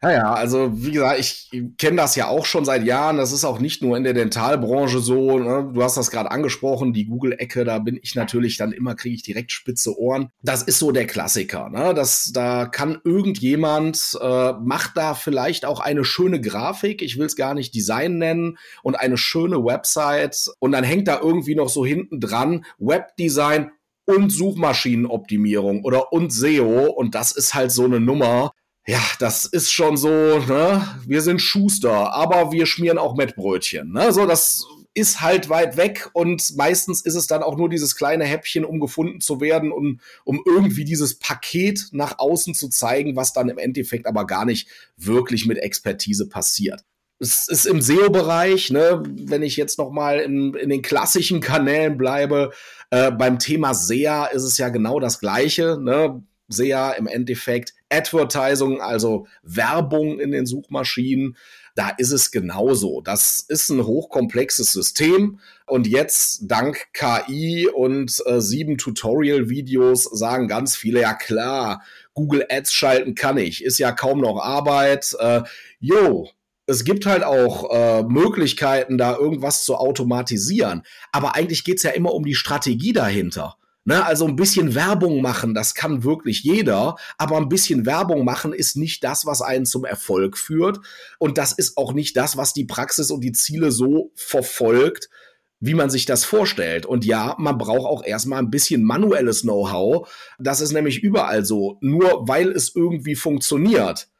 Ja, 0.00 0.12
ja, 0.12 0.32
also 0.32 0.70
wie 0.74 0.92
gesagt, 0.92 1.18
ich 1.18 1.50
kenne 1.76 1.96
das 1.96 2.14
ja 2.14 2.28
auch 2.28 2.46
schon 2.46 2.64
seit 2.64 2.84
Jahren. 2.84 3.16
Das 3.16 3.32
ist 3.32 3.44
auch 3.44 3.58
nicht 3.58 3.82
nur 3.82 3.96
in 3.96 4.04
der 4.04 4.14
Dentalbranche 4.14 5.00
so. 5.00 5.40
Ne? 5.40 5.72
Du 5.74 5.82
hast 5.82 5.96
das 5.96 6.12
gerade 6.12 6.30
angesprochen, 6.30 6.92
die 6.92 7.06
Google-Ecke, 7.06 7.64
da 7.64 7.80
bin 7.80 7.98
ich 8.00 8.14
natürlich 8.14 8.58
dann 8.58 8.70
immer, 8.70 8.94
kriege 8.94 9.16
ich 9.16 9.24
direkt 9.24 9.50
spitze 9.50 9.98
Ohren. 9.98 10.28
Das 10.40 10.62
ist 10.62 10.78
so 10.78 10.92
der 10.92 11.08
Klassiker. 11.08 11.68
Ne? 11.68 11.94
Das, 11.94 12.30
da 12.32 12.66
kann 12.66 13.00
irgendjemand, 13.02 14.16
äh, 14.20 14.52
macht 14.52 14.96
da 14.96 15.14
vielleicht 15.14 15.64
auch 15.64 15.80
eine 15.80 16.04
schöne 16.04 16.40
Grafik, 16.40 17.02
ich 17.02 17.18
will 17.18 17.26
es 17.26 17.34
gar 17.34 17.54
nicht 17.54 17.74
Design 17.74 18.18
nennen, 18.18 18.56
und 18.84 18.94
eine 18.94 19.16
schöne 19.16 19.64
Website. 19.64 20.48
Und 20.60 20.70
dann 20.70 20.84
hängt 20.84 21.08
da 21.08 21.18
irgendwie 21.20 21.56
noch 21.56 21.68
so 21.68 21.84
hinten 21.84 22.20
dran 22.20 22.64
Webdesign 22.78 23.72
und 24.04 24.30
Suchmaschinenoptimierung 24.30 25.84
oder 25.84 26.12
und 26.12 26.32
SEO. 26.32 26.88
Und 26.90 27.16
das 27.16 27.32
ist 27.32 27.54
halt 27.54 27.72
so 27.72 27.84
eine 27.84 27.98
Nummer 27.98 28.52
ja, 28.88 29.02
das 29.18 29.44
ist 29.44 29.70
schon 29.70 29.98
so, 29.98 30.08
ne? 30.08 30.82
Wir 31.06 31.20
sind 31.20 31.42
Schuster, 31.42 32.14
aber 32.14 32.52
wir 32.52 32.64
schmieren 32.64 32.96
auch 32.96 33.16
Mettbrötchen, 33.16 33.92
ne? 33.92 34.14
So, 34.14 34.24
das 34.24 34.66
ist 34.94 35.20
halt 35.20 35.50
weit 35.50 35.76
weg 35.76 36.08
und 36.14 36.56
meistens 36.56 37.02
ist 37.02 37.14
es 37.14 37.26
dann 37.26 37.42
auch 37.42 37.58
nur 37.58 37.68
dieses 37.68 37.96
kleine 37.96 38.24
Häppchen, 38.24 38.64
um 38.64 38.80
gefunden 38.80 39.20
zu 39.20 39.42
werden 39.42 39.72
und 39.72 40.00
um 40.24 40.42
irgendwie 40.46 40.86
dieses 40.86 41.18
Paket 41.18 41.88
nach 41.92 42.18
außen 42.18 42.54
zu 42.54 42.70
zeigen, 42.70 43.14
was 43.14 43.34
dann 43.34 43.50
im 43.50 43.58
Endeffekt 43.58 44.06
aber 44.06 44.26
gar 44.26 44.46
nicht 44.46 44.70
wirklich 44.96 45.44
mit 45.44 45.58
Expertise 45.58 46.26
passiert. 46.26 46.82
Es 47.18 47.46
ist 47.46 47.66
im 47.66 47.82
SEO-Bereich, 47.82 48.70
ne, 48.70 49.02
wenn 49.04 49.42
ich 49.42 49.58
jetzt 49.58 49.78
noch 49.78 49.90
mal 49.90 50.18
in, 50.18 50.54
in 50.54 50.70
den 50.70 50.80
klassischen 50.80 51.40
Kanälen 51.40 51.98
bleibe, 51.98 52.52
äh, 52.88 53.10
beim 53.10 53.38
Thema 53.38 53.74
SEA 53.74 54.26
ist 54.26 54.44
es 54.44 54.56
ja 54.56 54.70
genau 54.70 54.98
das 54.98 55.20
Gleiche. 55.20 55.78
Ne? 55.78 56.22
SEA 56.48 56.92
im 56.92 57.06
Endeffekt 57.06 57.74
Advertising, 57.90 58.80
also 58.80 59.26
Werbung 59.42 60.20
in 60.20 60.30
den 60.30 60.46
Suchmaschinen. 60.46 61.36
Da 61.74 61.90
ist 61.90 62.10
es 62.10 62.30
genauso. 62.30 63.00
Das 63.00 63.44
ist 63.48 63.68
ein 63.68 63.86
hochkomplexes 63.86 64.72
System. 64.72 65.38
Und 65.66 65.86
jetzt, 65.86 66.42
dank 66.42 66.88
KI 66.92 67.68
und 67.68 68.20
äh, 68.26 68.40
sieben 68.40 68.78
Tutorial-Videos, 68.78 70.04
sagen 70.04 70.48
ganz 70.48 70.74
viele, 70.74 71.02
ja 71.02 71.14
klar, 71.14 71.82
Google 72.14 72.46
Ads 72.50 72.72
schalten 72.72 73.14
kann 73.14 73.38
ich. 73.38 73.62
Ist 73.62 73.78
ja 73.78 73.92
kaum 73.92 74.20
noch 74.20 74.40
Arbeit. 74.40 75.14
Äh, 75.20 75.42
yo, 75.78 76.28
es 76.66 76.84
gibt 76.84 77.06
halt 77.06 77.22
auch 77.22 77.70
äh, 77.70 78.02
Möglichkeiten, 78.02 78.98
da 78.98 79.16
irgendwas 79.16 79.64
zu 79.64 79.76
automatisieren. 79.76 80.82
Aber 81.12 81.34
eigentlich 81.36 81.64
geht's 81.64 81.82
ja 81.82 81.90
immer 81.90 82.12
um 82.12 82.24
die 82.24 82.34
Strategie 82.34 82.92
dahinter. 82.92 83.57
Ne, 83.88 84.04
also 84.04 84.26
ein 84.26 84.36
bisschen 84.36 84.74
Werbung 84.74 85.22
machen, 85.22 85.54
das 85.54 85.74
kann 85.74 86.04
wirklich 86.04 86.42
jeder, 86.42 86.96
aber 87.16 87.38
ein 87.38 87.48
bisschen 87.48 87.86
Werbung 87.86 88.22
machen 88.22 88.52
ist 88.52 88.76
nicht 88.76 89.02
das, 89.02 89.24
was 89.24 89.40
einen 89.40 89.64
zum 89.64 89.86
Erfolg 89.86 90.36
führt. 90.36 90.78
Und 91.18 91.38
das 91.38 91.52
ist 91.52 91.78
auch 91.78 91.94
nicht 91.94 92.14
das, 92.14 92.36
was 92.36 92.52
die 92.52 92.66
Praxis 92.66 93.10
und 93.10 93.22
die 93.22 93.32
Ziele 93.32 93.72
so 93.72 94.12
verfolgt, 94.14 95.08
wie 95.60 95.72
man 95.72 95.88
sich 95.88 96.04
das 96.04 96.26
vorstellt. 96.26 96.84
Und 96.84 97.06
ja, 97.06 97.34
man 97.38 97.56
braucht 97.56 97.86
auch 97.86 98.04
erstmal 98.04 98.40
ein 98.40 98.50
bisschen 98.50 98.82
manuelles 98.82 99.40
Know-how. 99.40 100.06
Das 100.38 100.60
ist 100.60 100.72
nämlich 100.72 101.02
überall 101.02 101.46
so. 101.46 101.78
Nur 101.80 102.28
weil 102.28 102.50
es 102.50 102.76
irgendwie 102.76 103.14
funktioniert, 103.14 104.10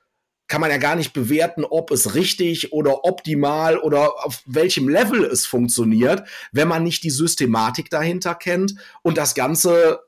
kann 0.49 0.61
man 0.63 0.71
ja 0.71 0.79
gar 0.79 0.97
nicht 0.97 1.13
bewerten, 1.13 1.65
ob 1.65 1.91
es 1.91 2.15
richtig 2.15 2.73
oder 2.73 3.05
optimal 3.05 3.79
oder 3.79 4.25
auf 4.25 4.43
welchem 4.47 4.89
Level 4.89 5.25
es 5.25 5.47
funktioniert, 5.47 6.27
wenn 6.53 6.69
man 6.69 6.83
nicht 6.83 7.05
die 7.05 7.11
Systematik 7.11 7.91
dahinter 7.91 8.35
kennt 8.35 8.75
und 9.03 9.19
das 9.19 9.35
Ganze 9.35 10.01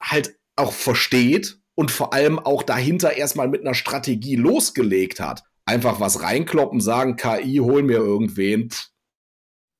halt 0.00 0.36
auch 0.56 0.72
versteht 0.72 1.58
und 1.74 1.90
vor 1.90 2.12
allem 2.12 2.38
auch 2.38 2.62
dahinter 2.62 3.16
erstmal 3.16 3.48
mit 3.48 3.62
einer 3.62 3.74
Strategie 3.74 4.36
losgelegt 4.36 5.20
hat. 5.20 5.44
Einfach 5.64 6.00
was 6.00 6.22
reinkloppen, 6.22 6.80
sagen, 6.80 7.16
KI, 7.16 7.56
hol 7.56 7.82
mir 7.82 7.98
irgendwen. 7.98 8.70
Pff, 8.70 8.88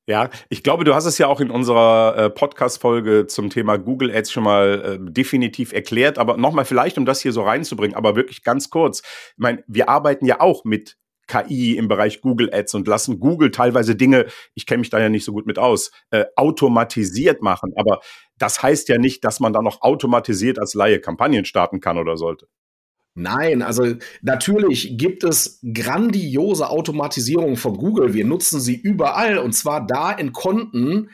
ja, 0.09 0.31
ich 0.49 0.63
glaube, 0.63 0.85
du 0.85 0.95
hast 0.95 1.05
es 1.05 1.19
ja 1.19 1.27
auch 1.27 1.39
in 1.39 1.51
unserer 1.51 2.17
äh, 2.17 2.31
Podcast-Folge 2.31 3.27
zum 3.27 3.51
Thema 3.51 3.77
Google 3.77 4.11
Ads 4.11 4.33
schon 4.33 4.43
mal 4.43 4.99
äh, 4.99 5.13
definitiv 5.13 5.75
erklärt, 5.75 6.19
aber 6.19 6.39
nochmal 6.39 6.65
vielleicht, 6.65 6.97
um 6.97 7.05
das 7.05 7.21
hier 7.21 7.33
so 7.33 7.43
reinzubringen, 7.43 7.95
aber 7.95 8.17
wirklich 8.17 8.43
ganz 8.43 8.71
kurz. 8.71 9.03
Ich 9.03 9.35
meine, 9.37 9.63
wir 9.67 9.91
arbeiten 9.91 10.25
ja 10.25 10.41
auch 10.41 10.65
mit 10.65 10.97
KI 11.27 11.77
im 11.77 11.89
Bereich 11.89 12.23
Google 12.23 12.49
Ads 12.55 12.73
und 12.73 12.89
lassen 12.89 13.21
Google 13.21 13.51
teilweise 13.51 13.97
Dinge, 13.97 14.27
ich 14.55 14.65
kenne 14.65 14.79
mich 14.79 14.89
da 14.89 14.99
ja 14.99 15.11
nicht 15.11 15.27
so 15.27 15.33
gut 15.33 15.47
mit 15.47 15.59
aus, 15.59 15.91
äh, 16.11 16.25
automatisiert 16.37 17.43
machen. 17.43 17.75
Aber 17.77 18.01
das 18.39 18.63
heißt 18.63 18.89
ja 18.89 18.97
nicht, 18.97 19.25
dass 19.25 19.41
man 19.41 19.53
da 19.53 19.61
noch 19.61 19.83
automatisiert 19.83 20.59
als 20.59 20.73
Laie 20.73 21.01
Kampagnen 21.01 21.45
starten 21.45 21.81
kann 21.81 21.99
oder 21.99 22.17
sollte. 22.17 22.49
Nein, 23.19 23.63
also 23.63 23.97
natürlich 24.23 24.97
gibt 24.97 25.25
es 25.25 25.61
grandiose 25.75 26.71
Automatisierung 26.71 27.57
von 27.57 27.77
Google. 27.77 28.15
Wir 28.15 28.25
nutzen 28.25 28.61
sie 28.61 28.77
überall 28.77 29.39
und 29.39 29.55
zwar 29.55 29.85
da 29.85 30.13
in 30.13 30.33
Konten, 30.33 31.11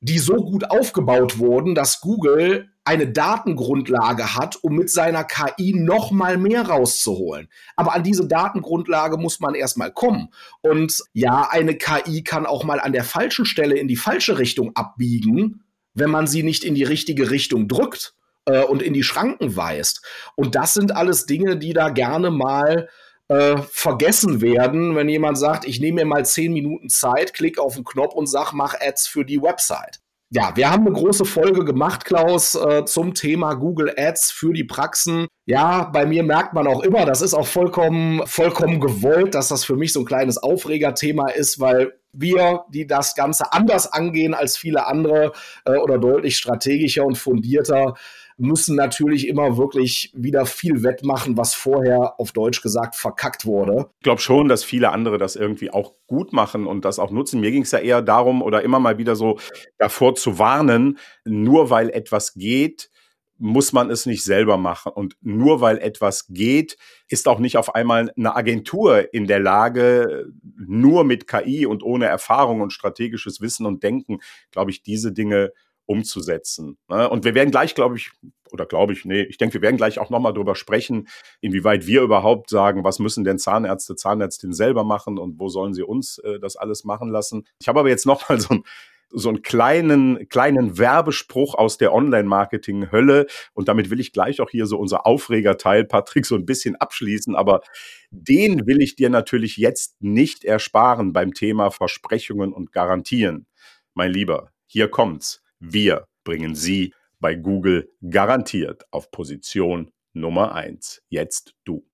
die 0.00 0.18
so 0.18 0.34
gut 0.34 0.70
aufgebaut 0.70 1.38
wurden, 1.38 1.74
dass 1.74 2.02
Google 2.02 2.68
eine 2.84 3.08
Datengrundlage 3.08 4.34
hat, 4.34 4.56
um 4.62 4.76
mit 4.76 4.90
seiner 4.90 5.24
KI 5.24 5.72
noch 5.74 6.10
mal 6.10 6.36
mehr 6.36 6.68
rauszuholen. 6.68 7.48
Aber 7.76 7.94
an 7.94 8.02
diese 8.02 8.28
Datengrundlage 8.28 9.16
muss 9.16 9.40
man 9.40 9.54
erstmal 9.54 9.90
kommen. 9.90 10.28
Und 10.60 11.02
ja, 11.14 11.48
eine 11.50 11.76
KI 11.76 12.24
kann 12.24 12.44
auch 12.44 12.64
mal 12.64 12.78
an 12.78 12.92
der 12.92 13.04
falschen 13.04 13.46
Stelle 13.46 13.76
in 13.78 13.88
die 13.88 13.96
falsche 13.96 14.38
Richtung 14.38 14.76
abbiegen, 14.76 15.64
wenn 15.94 16.10
man 16.10 16.26
sie 16.26 16.42
nicht 16.42 16.62
in 16.62 16.74
die 16.74 16.84
richtige 16.84 17.30
Richtung 17.30 17.68
drückt 17.68 18.14
äh, 18.48 18.62
und 18.62 18.82
in 18.82 18.94
die 18.94 19.02
Schranken 19.02 19.56
weist. 19.56 20.04
Und 20.34 20.54
das 20.54 20.74
sind 20.74 20.94
alles 20.96 21.26
Dinge, 21.26 21.56
die 21.56 21.72
da 21.72 21.90
gerne 21.90 22.30
mal 22.30 22.88
äh, 23.28 23.58
vergessen 23.70 24.40
werden, 24.40 24.96
wenn 24.96 25.08
jemand 25.08 25.38
sagt, 25.38 25.66
ich 25.66 25.80
nehme 25.80 26.00
mir 26.00 26.06
mal 26.06 26.24
zehn 26.24 26.52
Minuten 26.52 26.88
Zeit, 26.88 27.34
klick 27.34 27.58
auf 27.58 27.74
den 27.74 27.84
Knopf 27.84 28.14
und 28.14 28.26
sag, 28.26 28.52
mach 28.52 28.74
Ads 28.80 29.06
für 29.06 29.24
die 29.24 29.42
Website. 29.42 30.00
Ja, 30.30 30.54
wir 30.56 30.70
haben 30.70 30.86
eine 30.86 30.94
große 30.94 31.24
Folge 31.24 31.64
gemacht, 31.64 32.04
Klaus, 32.04 32.54
äh, 32.54 32.84
zum 32.84 33.14
Thema 33.14 33.54
Google 33.54 33.94
Ads 33.96 34.30
für 34.30 34.52
die 34.52 34.64
Praxen. 34.64 35.26
Ja, 35.46 35.84
bei 35.84 36.04
mir 36.04 36.22
merkt 36.22 36.52
man 36.52 36.66
auch 36.66 36.82
immer, 36.82 37.06
das 37.06 37.22
ist 37.22 37.32
auch 37.32 37.46
vollkommen, 37.46 38.26
vollkommen 38.26 38.78
gewollt, 38.78 39.34
dass 39.34 39.48
das 39.48 39.64
für 39.64 39.76
mich 39.76 39.94
so 39.94 40.00
ein 40.00 40.06
kleines 40.06 40.36
Aufregerthema 40.36 41.30
ist, 41.30 41.60
weil 41.60 41.94
wir, 42.12 42.64
die 42.68 42.86
das 42.86 43.14
Ganze 43.14 43.52
anders 43.54 43.90
angehen 43.90 44.34
als 44.34 44.58
viele 44.58 44.86
andere 44.86 45.32
äh, 45.64 45.76
oder 45.76 45.96
deutlich 45.96 46.36
strategischer 46.36 47.06
und 47.06 47.16
fundierter, 47.16 47.94
müssen 48.38 48.76
natürlich 48.76 49.28
immer 49.28 49.56
wirklich 49.56 50.12
wieder 50.14 50.46
viel 50.46 50.82
wettmachen, 50.82 51.36
was 51.36 51.54
vorher 51.54 52.18
auf 52.18 52.32
Deutsch 52.32 52.62
gesagt 52.62 52.96
verkackt 52.96 53.44
wurde. 53.44 53.90
Ich 53.98 54.04
glaube 54.04 54.20
schon, 54.20 54.48
dass 54.48 54.64
viele 54.64 54.90
andere 54.90 55.18
das 55.18 55.36
irgendwie 55.36 55.70
auch 55.70 55.94
gut 56.06 56.32
machen 56.32 56.66
und 56.66 56.84
das 56.84 56.98
auch 56.98 57.10
nutzen. 57.10 57.40
Mir 57.40 57.50
ging 57.50 57.62
es 57.62 57.72
ja 57.72 57.80
eher 57.80 58.00
darum, 58.00 58.40
oder 58.42 58.62
immer 58.62 58.78
mal 58.78 58.98
wieder 58.98 59.16
so 59.16 59.38
davor 59.76 60.14
zu 60.14 60.38
warnen, 60.38 60.98
nur 61.24 61.70
weil 61.70 61.90
etwas 61.90 62.34
geht, 62.34 62.90
muss 63.38 63.72
man 63.72 63.90
es 63.90 64.04
nicht 64.04 64.24
selber 64.24 64.56
machen. 64.56 64.92
Und 64.92 65.16
nur 65.20 65.60
weil 65.60 65.78
etwas 65.78 66.26
geht, 66.28 66.76
ist 67.08 67.28
auch 67.28 67.38
nicht 67.38 67.56
auf 67.56 67.74
einmal 67.74 68.12
eine 68.16 68.36
Agentur 68.36 69.12
in 69.14 69.26
der 69.26 69.40
Lage, 69.40 70.26
nur 70.56 71.04
mit 71.04 71.26
KI 71.26 71.66
und 71.66 71.82
ohne 71.82 72.06
Erfahrung 72.06 72.60
und 72.60 72.72
strategisches 72.72 73.40
Wissen 73.40 73.64
und 73.66 73.82
Denken, 73.82 74.18
glaube 74.50 74.70
ich, 74.70 74.82
diese 74.82 75.12
Dinge 75.12 75.52
umzusetzen. 75.88 76.76
Ne? 76.88 77.08
Und 77.08 77.24
wir 77.24 77.34
werden 77.34 77.50
gleich, 77.50 77.74
glaube 77.74 77.96
ich, 77.96 78.10
oder 78.52 78.66
glaube 78.66 78.92
ich, 78.92 79.04
nee, 79.04 79.22
ich 79.22 79.38
denke, 79.38 79.54
wir 79.54 79.62
werden 79.62 79.76
gleich 79.76 79.98
auch 79.98 80.10
nochmal 80.10 80.34
drüber 80.34 80.54
sprechen, 80.54 81.08
inwieweit 81.40 81.86
wir 81.86 82.02
überhaupt 82.02 82.50
sagen, 82.50 82.84
was 82.84 82.98
müssen 82.98 83.24
denn 83.24 83.38
Zahnärzte, 83.38 83.96
Zahnärztinnen 83.96 84.54
selber 84.54 84.84
machen 84.84 85.18
und 85.18 85.38
wo 85.38 85.48
sollen 85.48 85.74
sie 85.74 85.82
uns 85.82 86.18
äh, 86.18 86.38
das 86.38 86.56
alles 86.56 86.84
machen 86.84 87.08
lassen. 87.08 87.46
Ich 87.60 87.68
habe 87.68 87.80
aber 87.80 87.88
jetzt 87.88 88.06
nochmal 88.06 88.40
so 88.40 88.54
ein 88.54 88.64
so 89.10 89.30
einen 89.30 89.40
kleinen, 89.40 90.28
kleinen 90.28 90.76
Werbespruch 90.76 91.54
aus 91.54 91.78
der 91.78 91.94
Online-Marketing-Hölle. 91.94 93.26
Und 93.54 93.68
damit 93.68 93.88
will 93.88 94.00
ich 94.00 94.12
gleich 94.12 94.42
auch 94.42 94.50
hier 94.50 94.66
so 94.66 94.78
unser 94.78 95.06
Aufregerteil, 95.06 95.86
Patrick, 95.86 96.26
so 96.26 96.34
ein 96.34 96.44
bisschen 96.44 96.76
abschließen. 96.76 97.34
Aber 97.34 97.62
den 98.10 98.66
will 98.66 98.82
ich 98.82 98.96
dir 98.96 99.08
natürlich 99.08 99.56
jetzt 99.56 100.02
nicht 100.02 100.44
ersparen 100.44 101.14
beim 101.14 101.32
Thema 101.32 101.70
Versprechungen 101.70 102.52
und 102.52 102.70
Garantien. 102.70 103.46
Mein 103.94 104.12
Lieber, 104.12 104.52
hier 104.66 104.88
kommt's. 104.88 105.42
Wir 105.60 106.06
bringen 106.24 106.54
Sie 106.54 106.94
bei 107.20 107.34
Google 107.34 107.90
garantiert 108.08 108.84
auf 108.90 109.10
Position 109.10 109.90
Nummer 110.12 110.54
eins. 110.54 111.00
Jetzt 111.08 111.54
du. 111.64 111.84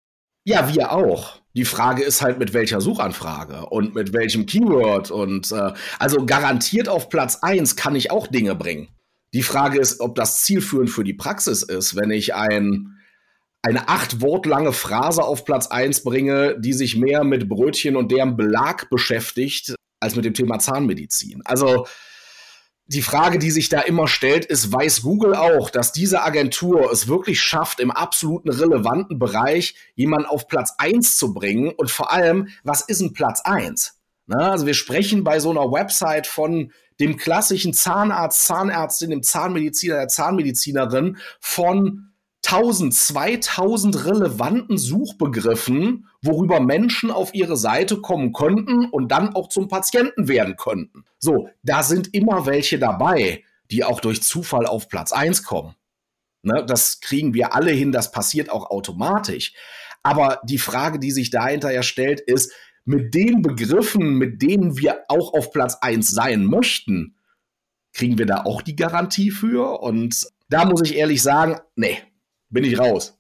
Ja, 0.44 0.75
wir 0.75 0.92
auch. 0.92 1.40
Die 1.54 1.64
Frage 1.64 2.02
ist 2.02 2.21
halt, 2.21 2.38
mit 2.38 2.52
welcher 2.52 2.80
Suchanfrage 2.80 3.66
und 3.66 3.94
mit 3.94 4.12
welchem 4.12 4.44
Keyword. 4.44 5.11
Und 5.11 5.50
äh, 5.52 5.73
also 5.99 6.26
garantiert 6.26 6.88
auf 6.88 7.09
Platz 7.09 7.38
eins 7.42 7.76
kann 7.76 7.97
ich 7.97 8.11
auch 8.11 8.26
Dinge 8.26 8.54
bringen. 8.54 8.88
Die 9.33 9.42
Frage 9.42 9.80
ist, 9.80 10.00
ob 10.00 10.14
das 10.14 10.42
zielführend 10.42 10.90
für 10.90 11.02
die 11.02 11.14
Praxis 11.14 11.62
ist, 11.62 11.97
wenn 11.97 12.11
ich 12.11 12.35
ein, 12.35 12.99
eine 13.62 13.88
acht 13.88 14.21
Wort 14.21 14.47
lange 14.47 14.73
Phrase 14.73 15.25
auf 15.25 15.44
Platz 15.44 15.68
eins 15.68 16.02
bringe, 16.02 16.61
die 16.61 16.73
sich 16.73 16.97
mehr 16.97 17.25
mit 17.25 17.49
Brötchen 17.49 17.97
und 17.97 18.12
deren 18.12 18.37
Belag 18.37 18.90
beschäftigt, 18.90 19.75
als 20.00 20.14
mit 20.14 20.25
dem 20.25 20.35
Thema 20.35 20.59
Zahnmedizin. 20.59 21.40
Also 21.47 21.87
die 22.86 23.02
Frage, 23.02 23.38
die 23.38 23.50
sich 23.50 23.68
da 23.68 23.80
immer 23.80 24.08
stellt, 24.08 24.44
ist, 24.44 24.72
weiß 24.72 25.02
Google 25.02 25.34
auch, 25.34 25.70
dass 25.70 25.92
diese 25.92 26.22
Agentur 26.22 26.90
es 26.92 27.08
wirklich 27.08 27.40
schafft, 27.40 27.80
im 27.80 27.90
absoluten 27.90 28.50
relevanten 28.50 29.18
Bereich 29.18 29.74
jemanden 29.94 30.26
auf 30.26 30.48
Platz 30.48 30.74
eins 30.78 31.16
zu 31.16 31.32
bringen? 31.32 31.70
Und 31.70 31.90
vor 31.90 32.12
allem, 32.12 32.48
was 32.62 32.82
ist 32.82 33.00
ein 33.00 33.14
Platz 33.14 33.40
eins? 33.40 33.98
Na, 34.26 34.52
also 34.52 34.66
wir 34.66 34.74
sprechen 34.74 35.24
bei 35.24 35.40
so 35.40 35.50
einer 35.50 35.70
Website 35.70 36.26
von 36.26 36.72
dem 37.00 37.16
klassischen 37.16 37.74
Zahnarzt, 37.74 38.46
Zahnärztin, 38.46 39.10
dem 39.10 39.22
Zahnmediziner, 39.22 39.96
der 39.96 40.08
Zahnmedizinerin, 40.08 41.18
von 41.40 42.13
1000, 42.46 42.94
2000 42.94 44.04
relevanten 44.04 44.78
Suchbegriffen, 44.78 46.08
worüber 46.22 46.60
Menschen 46.60 47.10
auf 47.10 47.34
ihre 47.34 47.56
Seite 47.56 48.00
kommen 48.00 48.32
könnten 48.32 48.86
und 48.86 49.08
dann 49.08 49.34
auch 49.34 49.48
zum 49.48 49.68
Patienten 49.68 50.28
werden 50.28 50.56
könnten. 50.56 51.04
So, 51.18 51.48
da 51.62 51.82
sind 51.82 52.14
immer 52.14 52.46
welche 52.46 52.78
dabei, 52.78 53.44
die 53.70 53.84
auch 53.84 54.00
durch 54.00 54.22
Zufall 54.22 54.66
auf 54.66 54.88
Platz 54.88 55.12
1 55.12 55.42
kommen. 55.42 55.74
Ne, 56.42 56.64
das 56.66 57.00
kriegen 57.00 57.32
wir 57.32 57.54
alle 57.54 57.70
hin, 57.70 57.90
das 57.90 58.12
passiert 58.12 58.50
auch 58.50 58.70
automatisch. 58.70 59.54
Aber 60.02 60.40
die 60.44 60.58
Frage, 60.58 60.98
die 60.98 61.10
sich 61.10 61.30
dahinter 61.30 61.72
ja 61.72 61.82
stellt, 61.82 62.20
ist, 62.20 62.52
mit 62.84 63.14
den 63.14 63.40
Begriffen, 63.40 64.18
mit 64.18 64.42
denen 64.42 64.76
wir 64.76 65.04
auch 65.08 65.32
auf 65.32 65.50
Platz 65.52 65.78
1 65.80 66.10
sein 66.10 66.44
möchten, 66.44 67.16
kriegen 67.94 68.18
wir 68.18 68.26
da 68.26 68.44
auch 68.44 68.60
die 68.60 68.76
Garantie 68.76 69.30
für? 69.30 69.80
Und 69.80 70.26
da 70.50 70.66
muss 70.66 70.82
ich 70.82 70.96
ehrlich 70.96 71.22
sagen, 71.22 71.58
nee, 71.76 71.96
bin 72.54 72.64
ich 72.64 72.78
raus. 72.78 73.18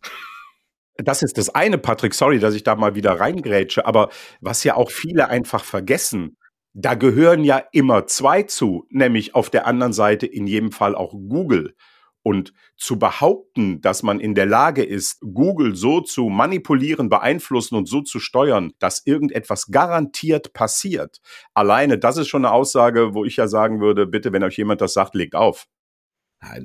Das 0.96 1.22
ist 1.22 1.36
das 1.38 1.54
eine, 1.54 1.76
Patrick. 1.76 2.14
Sorry, 2.14 2.38
dass 2.38 2.54
ich 2.54 2.62
da 2.62 2.76
mal 2.76 2.94
wieder 2.94 3.18
reingrätsche. 3.18 3.84
Aber 3.84 4.10
was 4.40 4.64
ja 4.64 4.76
auch 4.76 4.90
viele 4.90 5.28
einfach 5.28 5.64
vergessen, 5.64 6.36
da 6.72 6.94
gehören 6.94 7.44
ja 7.44 7.62
immer 7.72 8.06
zwei 8.06 8.44
zu, 8.44 8.86
nämlich 8.90 9.34
auf 9.34 9.50
der 9.50 9.66
anderen 9.66 9.92
Seite 9.92 10.26
in 10.26 10.46
jedem 10.46 10.72
Fall 10.72 10.94
auch 10.94 11.12
Google. 11.12 11.74
Und 12.22 12.54
zu 12.76 12.98
behaupten, 12.98 13.82
dass 13.82 14.02
man 14.02 14.18
in 14.18 14.34
der 14.34 14.46
Lage 14.46 14.82
ist, 14.82 15.20
Google 15.20 15.76
so 15.76 16.00
zu 16.00 16.30
manipulieren, 16.30 17.10
beeinflussen 17.10 17.74
und 17.74 17.86
so 17.86 18.00
zu 18.00 18.18
steuern, 18.18 18.72
dass 18.78 19.02
irgendetwas 19.04 19.66
garantiert 19.66 20.54
passiert, 20.54 21.18
alleine 21.52 21.98
das 21.98 22.16
ist 22.16 22.28
schon 22.28 22.46
eine 22.46 22.54
Aussage, 22.54 23.12
wo 23.12 23.26
ich 23.26 23.36
ja 23.36 23.46
sagen 23.46 23.80
würde, 23.80 24.06
bitte, 24.06 24.32
wenn 24.32 24.42
euch 24.42 24.56
jemand 24.56 24.80
das 24.80 24.94
sagt, 24.94 25.14
legt 25.14 25.34
auf. 25.34 25.66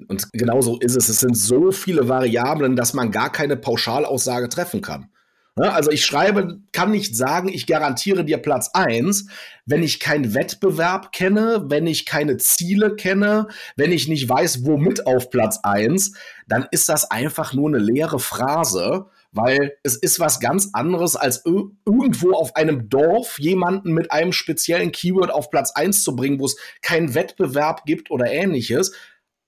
Und 0.07 0.29
genau 0.33 0.61
so 0.61 0.77
ist 0.79 0.95
es. 0.95 1.09
Es 1.09 1.19
sind 1.19 1.37
so 1.37 1.71
viele 1.71 2.07
Variablen, 2.07 2.75
dass 2.75 2.93
man 2.93 3.11
gar 3.11 3.31
keine 3.31 3.55
Pauschalaussage 3.55 4.49
treffen 4.49 4.81
kann. 4.81 5.09
Also 5.55 5.91
ich 5.91 6.05
schreibe, 6.05 6.61
kann 6.71 6.91
nicht 6.91 7.15
sagen, 7.17 7.49
ich 7.49 7.67
garantiere 7.67 8.23
dir 8.23 8.37
Platz 8.37 8.69
eins, 8.73 9.25
wenn 9.65 9.83
ich 9.83 9.99
keinen 9.99 10.33
Wettbewerb 10.33 11.11
kenne, 11.11 11.65
wenn 11.67 11.85
ich 11.85 12.05
keine 12.05 12.37
Ziele 12.37 12.95
kenne, 12.95 13.47
wenn 13.75 13.91
ich 13.91 14.07
nicht 14.07 14.29
weiß, 14.29 14.65
womit 14.65 15.05
auf 15.05 15.29
Platz 15.29 15.59
eins, 15.63 16.13
dann 16.47 16.65
ist 16.71 16.87
das 16.87 17.11
einfach 17.11 17.53
nur 17.53 17.67
eine 17.67 17.79
leere 17.79 18.19
Phrase, 18.19 19.07
weil 19.31 19.73
es 19.83 19.95
ist 19.95 20.19
was 20.19 20.39
ganz 20.39 20.69
anderes, 20.73 21.15
als 21.15 21.43
irgendwo 21.45 22.31
auf 22.31 22.55
einem 22.55 22.89
Dorf 22.89 23.37
jemanden 23.39 23.93
mit 23.93 24.11
einem 24.11 24.31
speziellen 24.31 24.91
Keyword 24.91 25.31
auf 25.31 25.49
Platz 25.49 25.71
eins 25.71 26.03
zu 26.03 26.15
bringen, 26.15 26.39
wo 26.39 26.45
es 26.45 26.55
keinen 26.81 27.13
Wettbewerb 27.15 27.85
gibt 27.85 28.11
oder 28.11 28.31
ähnliches. 28.31 28.93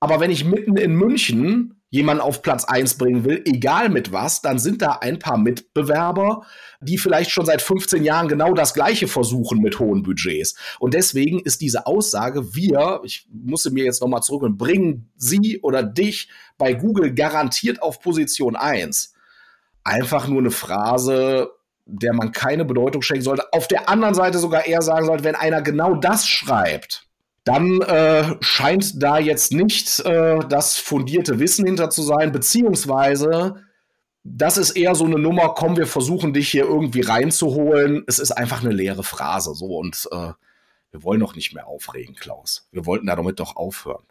Aber 0.02 0.20
wenn 0.20 0.32
ich 0.32 0.44
mitten 0.44 0.78
in 0.78 0.96
München 0.96 1.80
jemanden 1.92 2.24
auf 2.24 2.42
Platz 2.42 2.64
eins 2.66 2.96
bringen 2.96 3.24
will, 3.24 3.44
egal 3.46 3.90
mit 3.90 4.12
was, 4.12 4.42
dann 4.42 4.58
sind 4.58 4.82
da 4.82 4.94
ein 4.94 5.20
paar 5.20 5.38
Mitbewerber, 5.38 6.42
die 6.82 6.98
vielleicht 6.98 7.30
schon 7.30 7.46
seit 7.46 7.62
15 7.62 8.04
Jahren 8.04 8.28
genau 8.28 8.54
das 8.54 8.74
Gleiche 8.74 9.08
versuchen 9.08 9.60
mit 9.60 9.78
hohen 9.78 10.02
Budgets. 10.02 10.56
Und 10.80 10.96
deswegen 10.96 11.40
ist 11.40 11.62
diese 11.62 11.86
Aussage, 11.86 12.56
wir, 12.56 13.02
ich 13.04 13.28
musste 13.32 13.70
mir 13.70 13.84
jetzt 13.84 14.02
nochmal 14.02 14.24
zurück 14.24 14.42
und 14.42 14.58
bringen 14.58 15.12
Sie 15.18 15.60
oder 15.62 15.84
dich 15.84 16.30
bei 16.58 16.74
Google 16.74 17.14
garantiert 17.14 17.84
auf 17.84 18.00
Position 18.00 18.56
eins, 18.56 19.14
einfach 19.84 20.28
nur 20.28 20.40
eine 20.40 20.52
Phrase, 20.52 21.52
der 21.86 22.14
man 22.14 22.32
keine 22.32 22.66
Bedeutung 22.66 23.04
schenken 23.04 23.24
sollte. 23.24 23.54
Auf 23.54 23.68
der 23.68 23.88
anderen 23.88 24.16
Seite 24.16 24.40
sogar 24.40 24.66
eher 24.66 24.82
sagen 24.82 25.06
sollte, 25.06 25.26
wenn 25.26 25.36
einer 25.36 25.62
genau 25.62 25.94
das 25.94 26.28
schreibt, 26.28 27.11
dann 27.52 27.82
äh, 27.82 28.36
scheint 28.40 29.02
da 29.02 29.20
jetzt 29.20 29.52
nicht 29.52 30.00
äh, 30.06 30.40
das 30.48 30.78
fundierte 30.78 31.40
Wissen 31.40 31.66
hinter 31.66 31.90
zu 31.90 32.02
sein, 32.02 32.32
beziehungsweise 32.32 33.66
das 34.24 34.58
ist 34.58 34.72
eher 34.72 34.96
so 34.96 35.06
eine 35.06 35.18
Nummer, 35.18 35.54
komm, 35.56 35.78
wir 35.78 35.88
versuchen 35.88 36.32
dich 36.34 36.50
hier 36.50 36.64
irgendwie 36.64 37.02
reinzuholen. 37.02 38.04
Es 38.08 38.20
ist 38.20 38.32
einfach 38.32 38.64
eine 38.64 38.72
leere 38.72 39.04
Phrase, 39.04 39.54
so 39.56 39.78
und 39.78 40.08
äh, 40.12 40.32
wir 40.92 41.04
wollen 41.04 41.20
doch 41.20 41.36
nicht 41.36 41.54
mehr 41.54 41.68
aufregen, 41.68 42.16
Klaus. 42.16 42.68
Wir 42.72 42.86
wollten 42.86 43.08
da 43.08 43.16
damit 43.16 43.40
doch 43.40 43.56
aufhören. 43.56 44.04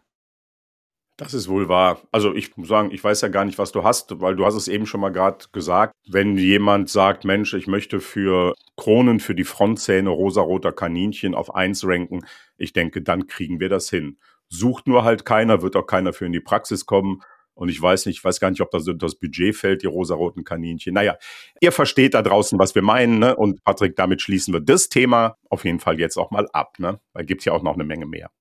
Das 1.21 1.35
ist 1.35 1.47
wohl 1.47 1.69
wahr. 1.69 2.01
Also 2.11 2.33
ich 2.33 2.57
muss 2.57 2.67
sagen, 2.67 2.89
ich 2.89 3.03
weiß 3.03 3.21
ja 3.21 3.27
gar 3.27 3.45
nicht, 3.45 3.59
was 3.59 3.71
du 3.71 3.83
hast, 3.83 4.21
weil 4.21 4.35
du 4.35 4.43
hast 4.43 4.55
es 4.55 4.67
eben 4.67 4.87
schon 4.87 5.01
mal 5.01 5.11
gerade 5.11 5.45
gesagt. 5.51 5.93
Wenn 6.09 6.35
jemand 6.35 6.89
sagt, 6.89 7.25
Mensch, 7.25 7.53
ich 7.53 7.67
möchte 7.67 7.99
für 7.99 8.55
Kronen 8.75 9.19
für 9.19 9.35
die 9.35 9.43
Frontzähne 9.43 10.09
rosaroter 10.09 10.71
Kaninchen 10.71 11.35
auf 11.35 11.53
eins 11.53 11.85
ranken, 11.85 12.25
ich 12.57 12.73
denke, 12.73 13.03
dann 13.03 13.27
kriegen 13.27 13.59
wir 13.59 13.69
das 13.69 13.87
hin. 13.87 14.17
Sucht 14.49 14.87
nur 14.87 15.03
halt 15.03 15.23
keiner, 15.23 15.61
wird 15.61 15.75
auch 15.75 15.85
keiner 15.85 16.11
für 16.11 16.25
in 16.25 16.31
die 16.31 16.39
Praxis 16.39 16.87
kommen. 16.87 17.21
Und 17.53 17.69
ich 17.69 17.79
weiß 17.79 18.07
nicht, 18.07 18.17
ich 18.17 18.23
weiß 18.23 18.39
gar 18.39 18.49
nicht, 18.49 18.61
ob 18.61 18.71
das 18.71 18.89
das 18.97 19.13
Budget 19.13 19.55
fällt, 19.55 19.83
die 19.83 19.87
rosaroten 19.87 20.43
Kaninchen. 20.43 20.95
Naja, 20.95 21.17
ihr 21.59 21.71
versteht 21.71 22.15
da 22.15 22.23
draußen, 22.23 22.57
was 22.57 22.73
wir 22.73 22.81
meinen. 22.81 23.19
Ne? 23.19 23.35
Und 23.35 23.63
Patrick, 23.63 23.95
damit 23.95 24.23
schließen 24.23 24.55
wir 24.55 24.61
das 24.61 24.89
Thema 24.89 25.37
auf 25.51 25.65
jeden 25.65 25.79
Fall 25.79 25.99
jetzt 25.99 26.17
auch 26.17 26.31
mal 26.31 26.47
ab. 26.51 26.79
Ne? 26.79 26.99
Weil 27.13 27.25
gibt 27.25 27.45
ja 27.45 27.53
auch 27.53 27.61
noch 27.61 27.75
eine 27.75 27.83
Menge 27.83 28.07
mehr. 28.07 28.31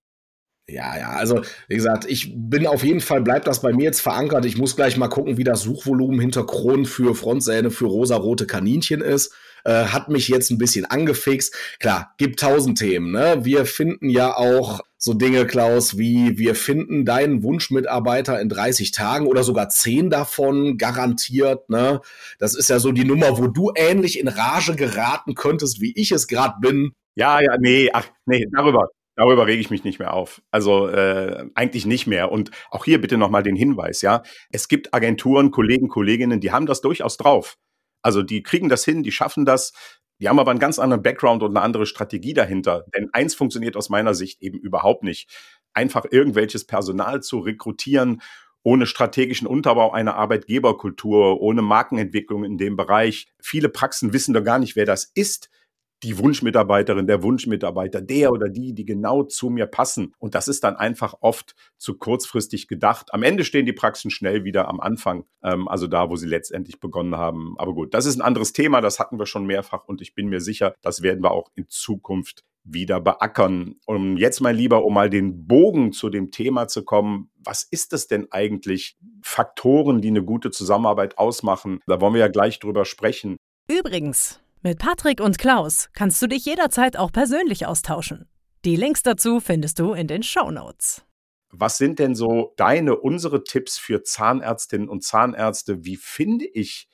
Ja, 0.68 0.96
ja, 0.96 1.10
also 1.10 1.42
wie 1.68 1.76
gesagt, 1.76 2.04
ich 2.08 2.32
bin 2.36 2.66
auf 2.66 2.84
jeden 2.84 3.00
Fall, 3.00 3.22
bleibt 3.22 3.46
das 3.46 3.60
bei 3.60 3.72
mir 3.72 3.84
jetzt 3.84 4.00
verankert. 4.00 4.44
Ich 4.44 4.56
muss 4.56 4.76
gleich 4.76 4.96
mal 4.96 5.08
gucken, 5.08 5.36
wie 5.36 5.44
das 5.44 5.62
Suchvolumen 5.62 6.20
hinter 6.20 6.46
Kronen 6.46 6.86
für 6.86 7.14
Frontsäne 7.14 7.70
für 7.70 7.86
rosarote 7.86 8.46
Kaninchen 8.46 9.00
ist. 9.00 9.34
Äh, 9.64 9.86
hat 9.86 10.08
mich 10.08 10.28
jetzt 10.28 10.50
ein 10.50 10.58
bisschen 10.58 10.84
angefixt. 10.84 11.54
Klar, 11.80 12.14
gibt 12.18 12.40
tausend 12.40 12.78
Themen. 12.78 13.10
Ne? 13.12 13.40
Wir 13.42 13.66
finden 13.66 14.08
ja 14.08 14.34
auch 14.34 14.80
so 14.96 15.14
Dinge, 15.14 15.46
Klaus, 15.46 15.98
wie 15.98 16.38
wir 16.38 16.54
finden 16.54 17.04
deinen 17.04 17.42
Wunschmitarbeiter 17.42 18.40
in 18.40 18.48
30 18.48 18.92
Tagen 18.92 19.26
oder 19.26 19.42
sogar 19.42 19.68
10 19.68 20.10
davon 20.10 20.78
garantiert. 20.78 21.68
Ne? 21.68 22.00
Das 22.38 22.54
ist 22.54 22.70
ja 22.70 22.78
so 22.78 22.92
die 22.92 23.04
Nummer, 23.04 23.38
wo 23.38 23.48
du 23.48 23.72
ähnlich 23.74 24.18
in 24.18 24.28
Rage 24.28 24.76
geraten 24.76 25.34
könntest, 25.34 25.80
wie 25.80 25.92
ich 25.96 26.12
es 26.12 26.26
gerade 26.26 26.54
bin. 26.60 26.92
Ja, 27.16 27.40
ja, 27.40 27.56
nee, 27.58 27.90
ach, 27.92 28.06
nee, 28.24 28.46
darüber, 28.52 28.88
Darüber 29.20 29.46
rege 29.46 29.60
ich 29.60 29.68
mich 29.68 29.84
nicht 29.84 29.98
mehr 29.98 30.14
auf. 30.14 30.40
Also 30.50 30.88
äh, 30.88 31.44
eigentlich 31.54 31.84
nicht 31.84 32.06
mehr. 32.06 32.32
Und 32.32 32.52
auch 32.70 32.86
hier 32.86 32.98
bitte 32.98 33.18
nochmal 33.18 33.42
den 33.42 33.54
Hinweis, 33.54 34.00
ja. 34.00 34.22
Es 34.50 34.66
gibt 34.66 34.94
Agenturen, 34.94 35.50
Kollegen, 35.50 35.88
Kolleginnen, 35.88 36.40
die 36.40 36.52
haben 36.52 36.64
das 36.64 36.80
durchaus 36.80 37.18
drauf. 37.18 37.58
Also 38.00 38.22
die 38.22 38.42
kriegen 38.42 38.70
das 38.70 38.82
hin, 38.82 39.02
die 39.02 39.12
schaffen 39.12 39.44
das. 39.44 39.74
Die 40.20 40.28
haben 40.30 40.38
aber 40.38 40.50
einen 40.50 40.58
ganz 40.58 40.78
anderen 40.78 41.02
Background 41.02 41.42
und 41.42 41.54
eine 41.54 41.60
andere 41.60 41.84
Strategie 41.84 42.32
dahinter. 42.32 42.86
Denn 42.96 43.10
eins 43.12 43.34
funktioniert 43.34 43.76
aus 43.76 43.90
meiner 43.90 44.14
Sicht 44.14 44.40
eben 44.40 44.58
überhaupt 44.58 45.02
nicht. 45.02 45.28
Einfach 45.74 46.06
irgendwelches 46.10 46.66
Personal 46.66 47.20
zu 47.20 47.40
rekrutieren, 47.40 48.22
ohne 48.62 48.86
strategischen 48.86 49.46
Unterbau 49.46 49.92
einer 49.92 50.14
Arbeitgeberkultur, 50.14 51.42
ohne 51.42 51.60
Markenentwicklung 51.60 52.42
in 52.42 52.56
dem 52.56 52.74
Bereich. 52.74 53.26
Viele 53.38 53.68
Praxen 53.68 54.14
wissen 54.14 54.32
doch 54.32 54.44
gar 54.44 54.58
nicht, 54.58 54.76
wer 54.76 54.86
das 54.86 55.12
ist 55.14 55.50
die 56.02 56.18
Wunschmitarbeiterin, 56.18 57.06
der 57.06 57.22
Wunschmitarbeiter, 57.22 58.00
der 58.00 58.32
oder 58.32 58.48
die, 58.48 58.74
die 58.74 58.84
genau 58.84 59.22
zu 59.22 59.50
mir 59.50 59.66
passen. 59.66 60.14
Und 60.18 60.34
das 60.34 60.48
ist 60.48 60.64
dann 60.64 60.76
einfach 60.76 61.14
oft 61.20 61.54
zu 61.76 61.98
kurzfristig 61.98 62.68
gedacht. 62.68 63.12
Am 63.12 63.22
Ende 63.22 63.44
stehen 63.44 63.66
die 63.66 63.72
Praxen 63.72 64.10
schnell 64.10 64.44
wieder 64.44 64.68
am 64.68 64.80
Anfang, 64.80 65.24
ähm, 65.42 65.68
also 65.68 65.86
da, 65.86 66.08
wo 66.10 66.16
sie 66.16 66.28
letztendlich 66.28 66.80
begonnen 66.80 67.16
haben. 67.16 67.54
Aber 67.58 67.74
gut, 67.74 67.94
das 67.94 68.06
ist 68.06 68.16
ein 68.16 68.22
anderes 68.22 68.52
Thema, 68.52 68.80
das 68.80 68.98
hatten 68.98 69.18
wir 69.18 69.26
schon 69.26 69.46
mehrfach 69.46 69.84
und 69.84 70.00
ich 70.00 70.14
bin 70.14 70.28
mir 70.28 70.40
sicher, 70.40 70.74
das 70.82 71.02
werden 71.02 71.22
wir 71.22 71.32
auch 71.32 71.50
in 71.54 71.66
Zukunft 71.68 72.44
wieder 72.64 73.00
beackern. 73.00 73.76
Und 73.86 74.16
jetzt, 74.18 74.40
mein 74.40 74.56
Lieber, 74.56 74.84
um 74.84 74.94
mal 74.94 75.10
den 75.10 75.46
Bogen 75.46 75.92
zu 75.92 76.10
dem 76.10 76.30
Thema 76.30 76.68
zu 76.68 76.84
kommen, 76.84 77.30
was 77.42 77.62
ist 77.62 77.92
es 77.92 78.06
denn 78.06 78.30
eigentlich? 78.30 78.96
Faktoren, 79.22 80.00
die 80.00 80.08
eine 80.08 80.22
gute 80.22 80.50
Zusammenarbeit 80.50 81.18
ausmachen. 81.18 81.80
Da 81.86 82.00
wollen 82.00 82.14
wir 82.14 82.20
ja 82.20 82.28
gleich 82.28 82.58
drüber 82.58 82.84
sprechen. 82.84 83.36
Übrigens, 83.70 84.40
mit 84.62 84.78
Patrick 84.78 85.20
und 85.20 85.38
Klaus 85.38 85.88
kannst 85.94 86.20
du 86.22 86.26
dich 86.26 86.44
jederzeit 86.44 86.96
auch 86.96 87.12
persönlich 87.12 87.66
austauschen. 87.66 88.28
Die 88.64 88.76
Links 88.76 89.02
dazu 89.02 89.40
findest 89.40 89.78
du 89.78 89.92
in 89.92 90.06
den 90.06 90.22
Show 90.22 90.50
Notes. 90.50 91.04
Was 91.50 91.78
sind 91.78 91.98
denn 91.98 92.14
so 92.14 92.52
deine, 92.56 92.96
unsere 92.96 93.42
Tipps 93.42 93.78
für 93.78 94.02
Zahnärztinnen 94.02 94.88
und 94.88 95.02
Zahnärzte? 95.02 95.84
Wie 95.84 95.96
finde 95.96 96.46
ich 96.46 96.88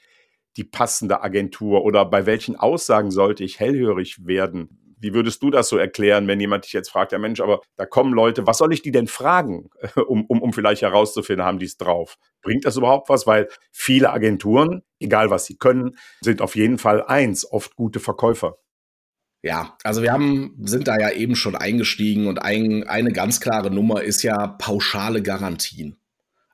die 0.57 0.65
passende 0.65 1.23
Agentur 1.23 1.85
oder 1.85 2.05
bei 2.07 2.25
welchen 2.25 2.57
Aussagen 2.57 3.11
sollte 3.11 3.45
ich 3.45 3.61
hellhörig 3.61 4.25
werden? 4.25 4.86
Wie 4.99 5.13
würdest 5.13 5.43
du 5.43 5.51
das 5.51 5.69
so 5.69 5.77
erklären, 5.77 6.27
wenn 6.27 6.41
jemand 6.41 6.65
dich 6.65 6.73
jetzt 6.73 6.91
fragt, 6.91 7.13
ja 7.13 7.19
Mensch, 7.19 7.41
aber 7.41 7.61
da 7.77 7.85
kommen 7.85 8.15
Leute, 8.15 8.47
was 8.47 8.59
soll 8.59 8.73
ich 8.73 8.83
die 8.83 8.93
denn 8.93 9.07
fragen, 9.07 9.69
um, 10.07 10.25
um, 10.27 10.41
um 10.41 10.53
vielleicht 10.53 10.83
herauszufinden, 10.83 11.45
haben 11.45 11.59
die 11.59 11.67
es 11.67 11.77
drauf? 11.77 12.17
Bringt 12.43 12.65
das 12.65 12.77
überhaupt 12.77 13.09
was? 13.09 13.27
Weil 13.27 13.49
viele 13.73 14.11
Agenturen, 14.11 14.83
egal 15.01 15.31
was 15.31 15.45
sie 15.45 15.57
können, 15.57 15.97
sind 16.21 16.41
auf 16.41 16.57
jeden 16.57 16.79
Fall 16.79 17.03
eins, 17.05 17.51
oft 17.51 17.77
gute 17.77 18.01
Verkäufer. 18.01 18.57
Ja, 19.43 19.77
also 19.85 20.03
wir 20.03 20.13
haben, 20.13 20.57
sind 20.63 20.89
da 20.89 20.99
ja 20.99 21.11
eben 21.11 21.37
schon 21.37 21.55
eingestiegen 21.55 22.27
und 22.27 22.43
ein, 22.43 22.85
eine 22.89 23.13
ganz 23.13 23.41
klare 23.41 23.71
Nummer 23.71 24.03
ist 24.03 24.23
ja 24.23 24.49
pauschale 24.49 25.23
Garantien. 25.23 25.99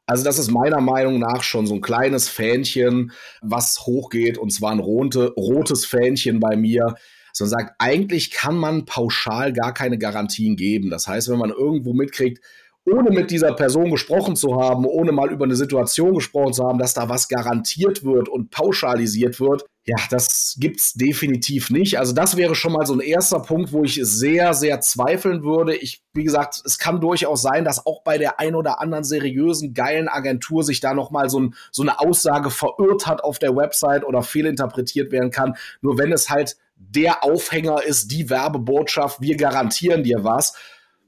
Also 0.04 0.24
das 0.24 0.38
ist 0.38 0.50
meiner 0.50 0.80
Meinung 0.80 1.18
nach 1.18 1.42
schon 1.42 1.66
so 1.66 1.74
ein 1.74 1.80
kleines 1.80 2.28
Fähnchen, 2.28 3.12
was 3.40 3.86
hochgeht 3.86 4.36
und 4.36 4.52
zwar 4.52 4.72
ein 4.72 4.80
rote, 4.80 5.32
rotes 5.36 5.86
Fähnchen 5.86 6.40
bei 6.40 6.56
mir 6.56 6.96
sondern 7.32 7.60
sagt, 7.60 7.74
eigentlich 7.78 8.30
kann 8.30 8.56
man 8.56 8.84
pauschal 8.84 9.52
gar 9.52 9.74
keine 9.74 9.98
Garantien 9.98 10.56
geben. 10.56 10.90
Das 10.90 11.08
heißt, 11.08 11.28
wenn 11.30 11.38
man 11.38 11.50
irgendwo 11.50 11.92
mitkriegt, 11.92 12.40
ohne 12.84 13.10
mit 13.10 13.30
dieser 13.30 13.52
Person 13.52 13.90
gesprochen 13.90 14.34
zu 14.34 14.60
haben, 14.60 14.84
ohne 14.86 15.12
mal 15.12 15.30
über 15.30 15.44
eine 15.44 15.54
Situation 15.54 16.14
gesprochen 16.14 16.52
zu 16.52 16.64
haben, 16.64 16.78
dass 16.78 16.94
da 16.94 17.08
was 17.08 17.28
garantiert 17.28 18.02
wird 18.04 18.28
und 18.28 18.50
pauschalisiert 18.50 19.38
wird, 19.38 19.64
ja, 19.84 19.96
das 20.10 20.56
gibt's 20.60 20.94
definitiv 20.94 21.70
nicht. 21.70 21.98
Also 21.98 22.12
das 22.12 22.36
wäre 22.36 22.54
schon 22.54 22.72
mal 22.72 22.86
so 22.86 22.94
ein 22.94 23.00
erster 23.00 23.40
Punkt, 23.40 23.72
wo 23.72 23.82
ich 23.82 23.98
sehr, 24.02 24.54
sehr 24.54 24.80
zweifeln 24.80 25.42
würde. 25.42 25.74
Ich, 25.74 26.02
wie 26.14 26.22
gesagt, 26.22 26.62
es 26.64 26.78
kann 26.78 27.00
durchaus 27.00 27.42
sein, 27.42 27.64
dass 27.64 27.84
auch 27.84 28.02
bei 28.02 28.16
der 28.16 28.38
ein 28.38 28.54
oder 28.54 28.80
anderen 28.80 29.02
seriösen, 29.02 29.74
geilen 29.74 30.08
Agentur 30.08 30.62
sich 30.62 30.78
da 30.80 30.94
noch 30.94 31.10
mal 31.10 31.28
so, 31.28 31.40
ein, 31.40 31.54
so 31.72 31.82
eine 31.82 31.98
Aussage 31.98 32.50
verirrt 32.50 33.06
hat 33.08 33.24
auf 33.24 33.40
der 33.40 33.56
Website 33.56 34.04
oder 34.04 34.22
fehlinterpretiert 34.22 35.10
werden 35.10 35.32
kann. 35.32 35.56
Nur 35.80 35.98
wenn 35.98 36.12
es 36.12 36.30
halt 36.30 36.56
der 36.90 37.24
Aufhänger 37.24 37.82
ist, 37.82 38.08
die 38.08 38.28
Werbebotschaft, 38.28 39.20
wir 39.20 39.36
garantieren 39.36 40.02
dir 40.02 40.24
was, 40.24 40.54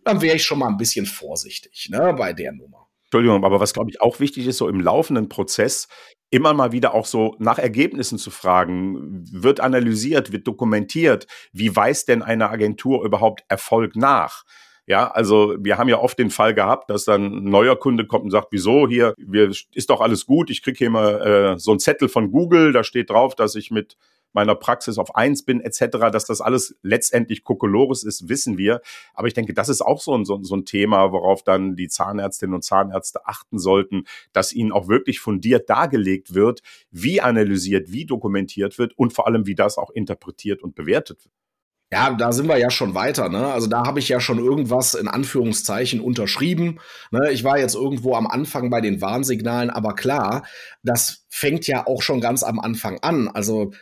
dann 0.05 0.21
wäre 0.21 0.37
ich 0.37 0.45
schon 0.45 0.59
mal 0.59 0.69
ein 0.69 0.77
bisschen 0.77 1.07
vorsichtig 1.07 1.89
ne, 1.91 2.15
bei 2.17 2.33
der 2.33 2.53
Nummer. 2.53 2.89
Entschuldigung, 3.05 3.45
aber 3.45 3.61
was 3.61 3.75
glaube 3.75 3.91
ich 3.91 4.01
auch 4.01 4.21
wichtig 4.21 4.47
ist, 4.47 4.59
so 4.59 4.69
im 4.69 4.81
laufenden 4.81 5.29
Prozess 5.29 5.89
immer 6.31 6.53
mal 6.53 6.73
wieder 6.73 6.95
auch 6.95 7.07
so 7.07 7.37
nach 7.39 7.59
Ergebnissen 7.59 8.19
zu 8.19 8.31
fragen. 8.31 9.25
Wird 9.31 9.61
analysiert, 9.61 10.33
wird 10.33 10.49
dokumentiert, 10.49 11.29
wie 11.53 11.75
weiß 11.75 12.07
denn 12.07 12.23
eine 12.23 12.51
Agentur 12.51 13.05
überhaupt 13.05 13.45
Erfolg 13.49 13.95
nach? 13.95 14.45
Ja, 14.87 15.11
also 15.11 15.55
wir 15.61 15.79
haben 15.79 15.89
ja 15.89 15.99
oft 15.99 16.19
den 16.19 16.31
Fall 16.31 16.53
gehabt, 16.53 16.91
dass 16.91 17.05
dann 17.05 17.25
ein 17.25 17.45
neuer 17.45 17.79
Kunde 17.79 18.07
kommt 18.07 18.25
und 18.25 18.31
sagt, 18.31 18.49
wieso 18.51 18.87
hier, 18.87 19.15
wir, 19.17 19.49
ist 19.49 19.91
doch 19.91 20.01
alles 20.01 20.27
gut, 20.27 20.51
ich 20.51 20.63
kriege 20.63 20.77
hier 20.77 20.91
mal 20.91 21.55
äh, 21.55 21.59
so 21.59 21.71
einen 21.71 21.81
Zettel 21.81 22.09
von 22.09 22.31
Google, 22.31 22.73
da 22.73 22.85
steht 22.85 23.11
drauf, 23.11 23.35
dass 23.35 23.55
ich 23.55 23.71
mit 23.71 23.97
meiner 24.35 24.55
Praxis 24.55 24.99
auf 24.99 25.15
eins 25.17 25.45
bin, 25.45 25.61
etc., 25.61 26.11
dass 26.13 26.27
das 26.27 26.41
alles 26.41 26.77
letztendlich 26.83 27.45
Kokolores 27.45 28.03
ist, 28.05 28.29
wissen 28.29 28.59
wir. 28.59 28.81
Aber 29.15 29.29
ich 29.29 29.35
denke, 29.35 29.55
das 29.55 29.69
ist 29.69 29.83
auch 29.83 30.01
so 30.01 30.17
ein, 30.17 30.25
so, 30.25 30.43
so 30.43 30.57
ein 30.57 30.65
Thema, 30.65 31.13
worauf 31.13 31.43
dann 31.43 31.77
die 31.77 31.89
Zahnärztinnen 31.89 32.55
und 32.55 32.63
Zahnärzte 32.63 33.27
achten 33.27 33.59
sollten, 33.59 34.05
dass 34.33 34.53
ihnen 34.53 34.73
auch 34.73 34.89
wirklich 34.89 35.21
fundiert 35.21 35.71
dargelegt 35.71 36.35
wird, 36.35 36.61
wie 36.91 37.21
analysiert, 37.21 37.93
wie 37.93 38.07
dokumentiert 38.07 38.79
wird 38.79 38.97
und 38.99 39.13
vor 39.13 39.27
allem, 39.27 39.47
wie 39.47 39.55
das 39.55 39.79
auch 39.79 39.91
interpretiert 39.91 40.63
und 40.63 40.75
bewertet 40.75 41.25
wird. 41.25 41.35
Ja, 41.93 42.13
da 42.13 42.33
sind 42.33 42.49
wir 42.49 42.59
ja 42.59 42.71
schon 42.71 42.95
weiter. 42.97 43.29
Ne? 43.29 43.53
Also 43.53 43.69
da 43.69 43.87
habe 43.87 44.01
ich 44.01 44.09
ja 44.09 44.19
schon 44.19 44.39
irgendwas 44.39 44.95
in 44.95 45.07
Anführungszeichen 45.07 46.01
unterschrieben. 46.01 46.81
Ne? 47.13 47.31
Ich 47.31 47.45
war 47.45 47.57
jetzt 47.57 47.77
irgendwo 47.77 48.17
am 48.17 48.27
Anfang 48.27 48.69
bei 48.69 48.81
den 48.81 49.01
Warnsignalen, 49.01 49.71
aber 49.71 49.95
klar, 49.95 50.45
das 50.83 51.25
fängt 51.29 51.69
ja 51.69 51.87
auch 51.87 52.03
schon 52.03 52.21
ganz 52.21 52.43
am 52.43 52.59
Anfang 52.59 52.99
an. 53.03 53.29
Also 53.29 53.73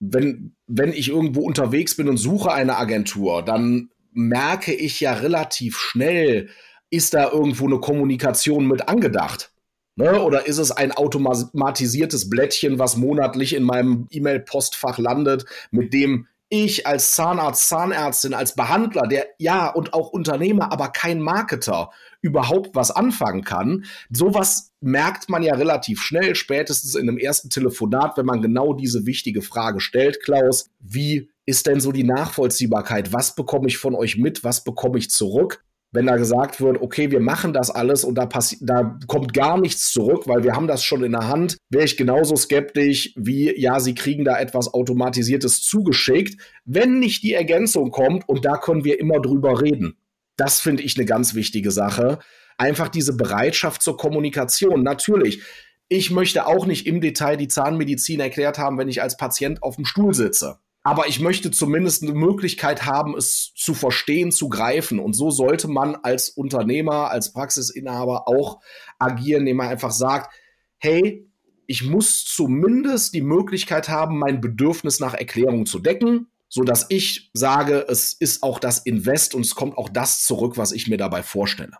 wenn, 0.00 0.54
wenn 0.66 0.92
ich 0.92 1.08
irgendwo 1.08 1.42
unterwegs 1.42 1.96
bin 1.96 2.08
und 2.08 2.16
suche 2.16 2.52
eine 2.52 2.76
Agentur, 2.76 3.44
dann 3.44 3.90
merke 4.12 4.74
ich 4.74 5.00
ja 5.00 5.12
relativ 5.14 5.78
schnell, 5.78 6.48
ist 6.90 7.14
da 7.14 7.30
irgendwo 7.30 7.66
eine 7.66 7.80
Kommunikation 7.80 8.66
mit 8.66 8.88
angedacht. 8.88 9.52
Ne? 9.96 10.22
Oder 10.22 10.46
ist 10.46 10.58
es 10.58 10.70
ein 10.70 10.92
automatisiertes 10.92 12.30
Blättchen, 12.30 12.78
was 12.78 12.96
monatlich 12.96 13.54
in 13.54 13.64
meinem 13.64 14.06
E-Mail-Postfach 14.10 14.98
landet, 14.98 15.44
mit 15.70 15.92
dem 15.92 16.28
ich 16.48 16.86
als 16.86 17.12
Zahnarzt, 17.12 17.68
Zahnärztin, 17.68 18.34
als 18.34 18.54
Behandler, 18.54 19.06
der 19.06 19.26
ja 19.38 19.68
und 19.68 19.92
auch 19.92 20.10
Unternehmer, 20.10 20.72
aber 20.72 20.88
kein 20.88 21.20
Marketer 21.20 21.90
überhaupt 22.20 22.74
was 22.74 22.90
anfangen 22.90 23.44
kann. 23.44 23.84
Sowas 24.10 24.72
merkt 24.80 25.28
man 25.28 25.42
ja 25.42 25.54
relativ 25.54 26.00
schnell, 26.00 26.34
spätestens 26.34 26.94
in 26.94 27.08
einem 27.08 27.18
ersten 27.18 27.50
Telefonat, 27.50 28.16
wenn 28.16 28.26
man 28.26 28.42
genau 28.42 28.72
diese 28.72 29.06
wichtige 29.06 29.42
Frage 29.42 29.80
stellt, 29.80 30.22
Klaus, 30.22 30.70
wie 30.80 31.30
ist 31.44 31.66
denn 31.66 31.80
so 31.80 31.92
die 31.92 32.04
Nachvollziehbarkeit? 32.04 33.12
Was 33.12 33.34
bekomme 33.34 33.68
ich 33.68 33.78
von 33.78 33.94
euch 33.94 34.16
mit? 34.16 34.44
Was 34.44 34.64
bekomme 34.64 34.98
ich 34.98 35.10
zurück? 35.10 35.64
Wenn 35.90 36.06
da 36.06 36.16
gesagt 36.16 36.60
wird, 36.60 36.80
okay, 36.82 37.10
wir 37.10 37.20
machen 37.20 37.52
das 37.52 37.70
alles 37.70 38.04
und 38.04 38.16
da, 38.16 38.28
da 38.60 38.98
kommt 39.06 39.32
gar 39.32 39.58
nichts 39.58 39.90
zurück, 39.90 40.26
weil 40.26 40.44
wir 40.44 40.54
haben 40.54 40.66
das 40.66 40.84
schon 40.84 41.02
in 41.02 41.12
der 41.12 41.28
Hand, 41.28 41.56
wäre 41.70 41.84
ich 41.84 41.96
genauso 41.96 42.36
skeptisch 42.36 43.12
wie, 43.16 43.58
ja, 43.58 43.80
sie 43.80 43.94
kriegen 43.94 44.24
da 44.24 44.38
etwas 44.38 44.72
Automatisiertes 44.74 45.62
zugeschickt, 45.62 46.40
wenn 46.64 46.98
nicht 46.98 47.22
die 47.22 47.32
Ergänzung 47.32 47.90
kommt 47.90 48.28
und 48.28 48.44
da 48.44 48.58
können 48.58 48.84
wir 48.84 49.00
immer 49.00 49.20
drüber 49.20 49.62
reden. 49.62 49.96
Das 50.36 50.60
finde 50.60 50.82
ich 50.82 50.96
eine 50.96 51.06
ganz 51.06 51.34
wichtige 51.34 51.70
Sache. 51.70 52.18
Einfach 52.58 52.88
diese 52.88 53.16
Bereitschaft 53.16 53.82
zur 53.82 53.96
Kommunikation. 53.96 54.82
Natürlich, 54.82 55.42
ich 55.88 56.10
möchte 56.10 56.46
auch 56.46 56.66
nicht 56.66 56.86
im 56.86 57.00
Detail 57.00 57.36
die 57.36 57.48
Zahnmedizin 57.48 58.20
erklärt 58.20 58.58
haben, 58.58 58.78
wenn 58.78 58.88
ich 58.88 59.00
als 59.02 59.16
Patient 59.16 59.62
auf 59.62 59.76
dem 59.76 59.84
Stuhl 59.84 60.12
sitze 60.12 60.58
aber 60.82 61.06
ich 61.06 61.20
möchte 61.20 61.50
zumindest 61.50 62.02
eine 62.02 62.12
Möglichkeit 62.12 62.86
haben, 62.86 63.16
es 63.16 63.52
zu 63.54 63.74
verstehen, 63.74 64.32
zu 64.32 64.48
greifen. 64.48 64.98
Und 64.98 65.14
so 65.14 65.30
sollte 65.30 65.68
man 65.68 65.96
als 65.96 66.30
Unternehmer, 66.30 67.10
als 67.10 67.32
Praxisinhaber 67.32 68.28
auch 68.28 68.60
agieren, 68.98 69.42
indem 69.42 69.58
man 69.58 69.68
einfach 69.68 69.90
sagt, 69.90 70.34
hey, 70.78 71.28
ich 71.66 71.84
muss 71.84 72.24
zumindest 72.24 73.14
die 73.14 73.20
Möglichkeit 73.20 73.88
haben, 73.88 74.18
mein 74.18 74.40
Bedürfnis 74.40 75.00
nach 75.00 75.14
Erklärung 75.14 75.66
zu 75.66 75.78
decken, 75.78 76.30
so 76.48 76.62
dass 76.62 76.86
ich 76.88 77.30
sage, 77.34 77.84
es 77.88 78.14
ist 78.14 78.42
auch 78.42 78.58
das 78.58 78.78
Invest 78.78 79.34
und 79.34 79.42
es 79.42 79.54
kommt 79.54 79.76
auch 79.76 79.90
das 79.90 80.22
zurück, 80.22 80.56
was 80.56 80.72
ich 80.72 80.88
mir 80.88 80.96
dabei 80.96 81.22
vorstelle. 81.22 81.76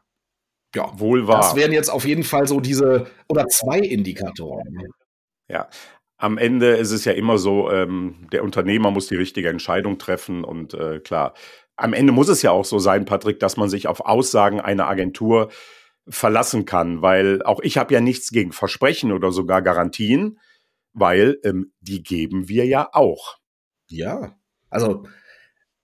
Ja, 0.75 0.99
wohl 0.99 1.27
wahr. 1.27 1.41
Das 1.41 1.57
wären 1.57 1.73
jetzt 1.73 1.89
auf 1.89 2.05
jeden 2.05 2.25
Fall 2.25 2.47
so 2.47 2.61
diese 2.61 3.07
oder 3.29 3.47
zwei 3.47 3.79
Indikatoren. 3.79 4.89
Ja, 5.49 5.69
am 6.19 6.37
Ende 6.37 6.77
ist 6.77 6.91
es 6.91 7.05
ja 7.05 7.13
immer 7.13 7.39
so, 7.39 7.71
ähm, 7.71 8.27
der 8.33 8.43
Unternehmer 8.43 8.91
muss 8.91 9.07
die 9.07 9.17
richtige 9.17 9.49
Entscheidung 9.49 9.99
treffen 9.99 10.45
und 10.45 10.75
äh, 10.75 10.99
klar, 10.99 11.35
am 11.77 11.93
Ende 11.93 12.13
muss 12.13 12.29
es 12.29 12.43
ja 12.43 12.51
auch 12.51 12.65
so 12.65 12.81
sein, 12.81 13.05
Patrick, 13.05 13.39
dass 13.39 13.57
man 13.57 13.71
sich 13.71 13.87
auf 13.87 14.01
Aussagen 14.01 14.61
einer 14.61 14.89
Agentur 14.89 15.49
verlassen 16.09 16.65
kann, 16.65 17.03
weil 17.03 17.43
auch 17.45 17.61
ich 17.63 17.79
habe 17.79 17.95
ja 17.95 18.01
nichts 18.01 18.31
gegen 18.31 18.51
Versprechen 18.51 19.13
oder 19.13 19.31
sogar 19.31 19.63
Garantien, 19.63 20.41
weil 20.93 21.39
ähm, 21.45 21.73
die 21.81 22.03
geben 22.03 22.49
wir 22.49 22.67
ja 22.67 22.89
auch. 22.93 23.37
Ja, 23.89 24.37
also 24.71 25.05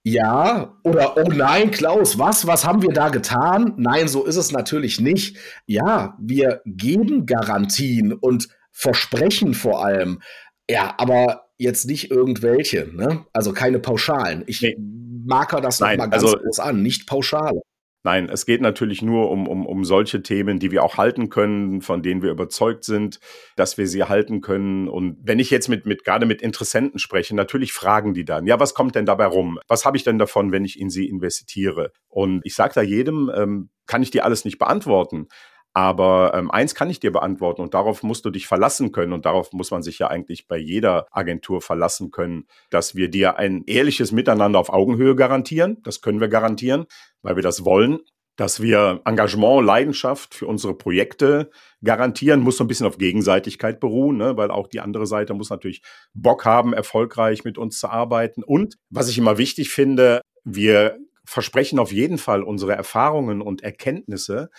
ja, 0.03 0.77
oder 0.83 1.17
oh 1.17 1.31
nein, 1.31 1.71
Klaus, 1.71 2.19
was, 2.19 2.47
was 2.47 2.67
haben 2.67 2.83
wir 2.83 2.93
da 2.93 3.09
getan? 3.09 3.73
Nein, 3.79 4.09
so 4.09 4.25
ist 4.25 4.37
es 4.37 4.53
natürlich 4.53 5.01
nicht. 5.01 5.39
Ja, 5.65 6.19
wir 6.21 6.61
geben 6.67 7.25
Garantien 7.25 8.13
und 8.13 8.49
Versprechen 8.75 9.55
vor 9.55 9.85
allem. 9.85 10.21
Ja, 10.69 10.95
aber 10.99 11.47
jetzt 11.57 11.87
nicht 11.87 12.11
irgendwelche, 12.11 12.91
ne? 12.93 13.25
Also 13.33 13.53
keine 13.53 13.79
Pauschalen. 13.79 14.43
Ich 14.47 14.61
nee. 14.61 14.77
marker 15.25 15.61
das 15.61 15.81
nochmal 15.81 16.11
ganz 16.11 16.25
also, 16.25 16.37
groß 16.37 16.59
an, 16.59 16.83
nicht 16.83 17.07
Pauschale. 17.07 17.61
Nein, 18.07 18.29
es 18.29 18.45
geht 18.45 18.61
natürlich 18.61 19.01
nur 19.01 19.31
um, 19.31 19.49
um, 19.49 19.65
um 19.65 19.83
solche 19.87 20.23
Themen, 20.23 20.59
die 20.59 20.71
wir 20.71 20.83
auch 20.83 20.99
halten 20.99 21.31
können, 21.31 21.81
von 21.81 22.03
denen 22.03 22.21
wir 22.21 22.31
überzeugt 22.31 22.85
sind, 22.85 23.19
dass 23.57 23.79
wir 23.79 23.89
sie 23.89 24.05
halten 24.05 24.43
können. 24.43 24.89
Und 24.89 25.17
wenn 25.23 25.39
ich 25.39 25.49
jetzt 25.49 25.69
mit, 25.69 25.87
mit 25.87 26.05
gerade 26.05 26.27
mit 26.27 26.43
Interessenten 26.43 26.99
spreche, 26.99 27.35
natürlich 27.35 27.73
fragen 27.73 28.13
die 28.13 28.27
dann, 28.27 28.47
ja, 28.47 28.61
was 28.61 28.75
kommt 28.75 28.95
denn 28.95 29.07
dabei 29.07 29.25
rum? 29.25 29.59
Was 29.69 29.87
habe 29.87 29.97
ich 29.97 30.05
denn 30.05 30.19
davon, 30.19 30.53
wenn 30.53 30.67
ich 30.67 30.79
in 30.79 30.91
sie 30.91 31.09
investiere? 31.09 31.93
Und 32.09 32.43
ich 32.45 32.55
sage 32.55 32.75
da 32.75 32.83
jedem, 32.83 33.31
ähm, 33.35 33.71
kann 33.87 34.03
ich 34.03 34.11
dir 34.11 34.27
alles 34.27 34.45
nicht 34.45 34.59
beantworten. 34.59 35.29
Aber 35.77 36.33
ähm, 36.35 36.53
eins 36.53 36.77
kann 36.77 36.89
ich 36.89 37.01
dir 37.01 37.11
beantworten 37.11 37.61
und 37.61 37.75
darauf 37.75 38.05
musst 38.05 38.25
du 38.25 38.31
dich 38.31 38.47
verlassen 38.47 38.93
können 38.93 39.13
und 39.13 39.27
darauf 39.27 39.53
muss 39.53 39.73
man 39.73 39.83
sich 39.83 39.99
ja 39.99 40.07
eigentlich 40.07 40.47
bei 40.47 40.57
jeder 40.57 41.09
Agentur 41.11 41.61
verlassen 41.61 42.13
können, 42.13 42.47
dass 42.71 42.95
wir 42.95 43.09
dir 43.09 43.39
ein 43.39 43.65
ehrliches 43.67 44.13
Miteinander 44.13 44.61
auf 44.61 44.73
Augenhöhe 44.73 45.17
garantieren. 45.17 45.79
Das 45.83 46.01
können 46.01 46.21
wir 46.21 46.29
garantieren, 46.29 46.87
weil 47.23 47.35
wir 47.35 47.43
das 47.43 47.65
wollen. 47.65 47.99
Dass 48.37 48.63
wir 48.63 49.01
Engagement, 49.05 49.65
Leidenschaft 49.65 50.35
für 50.35 50.47
unsere 50.47 50.75
Projekte 50.77 51.51
garantieren, 51.83 52.41
muss 52.41 52.57
so 52.57 52.65
ein 52.65 52.69
bisschen 52.69 52.87
auf 52.87 52.99
Gegenseitigkeit 52.99 53.81
beruhen, 53.81 54.17
ne? 54.17 54.37
weil 54.37 54.51
auch 54.51 54.69
die 54.69 54.81
andere 54.81 55.07
Seite 55.07 55.35
muss 55.35 55.51
natürlich 55.51 55.83
Bock 56.15 56.45
haben, 56.45 56.73
erfolgreich 56.73 57.45
mit 57.45 57.59
uns 57.59 57.79
zu 57.79 57.89
arbeiten. 57.89 58.45
Und 58.45 58.77
was 58.91 59.09
ich 59.09 59.19
immer 59.19 59.39
wichtig 59.39 59.71
finde, 59.71 60.21
wir 60.45 60.99
versprechen 61.25 61.79
auf 61.79 61.93
jeden 61.93 62.19
Fall 62.19 62.43
unsere 62.43 62.75
Erfahrungen 62.75 63.41
und 63.41 63.63
Erkenntnisse 63.63 64.51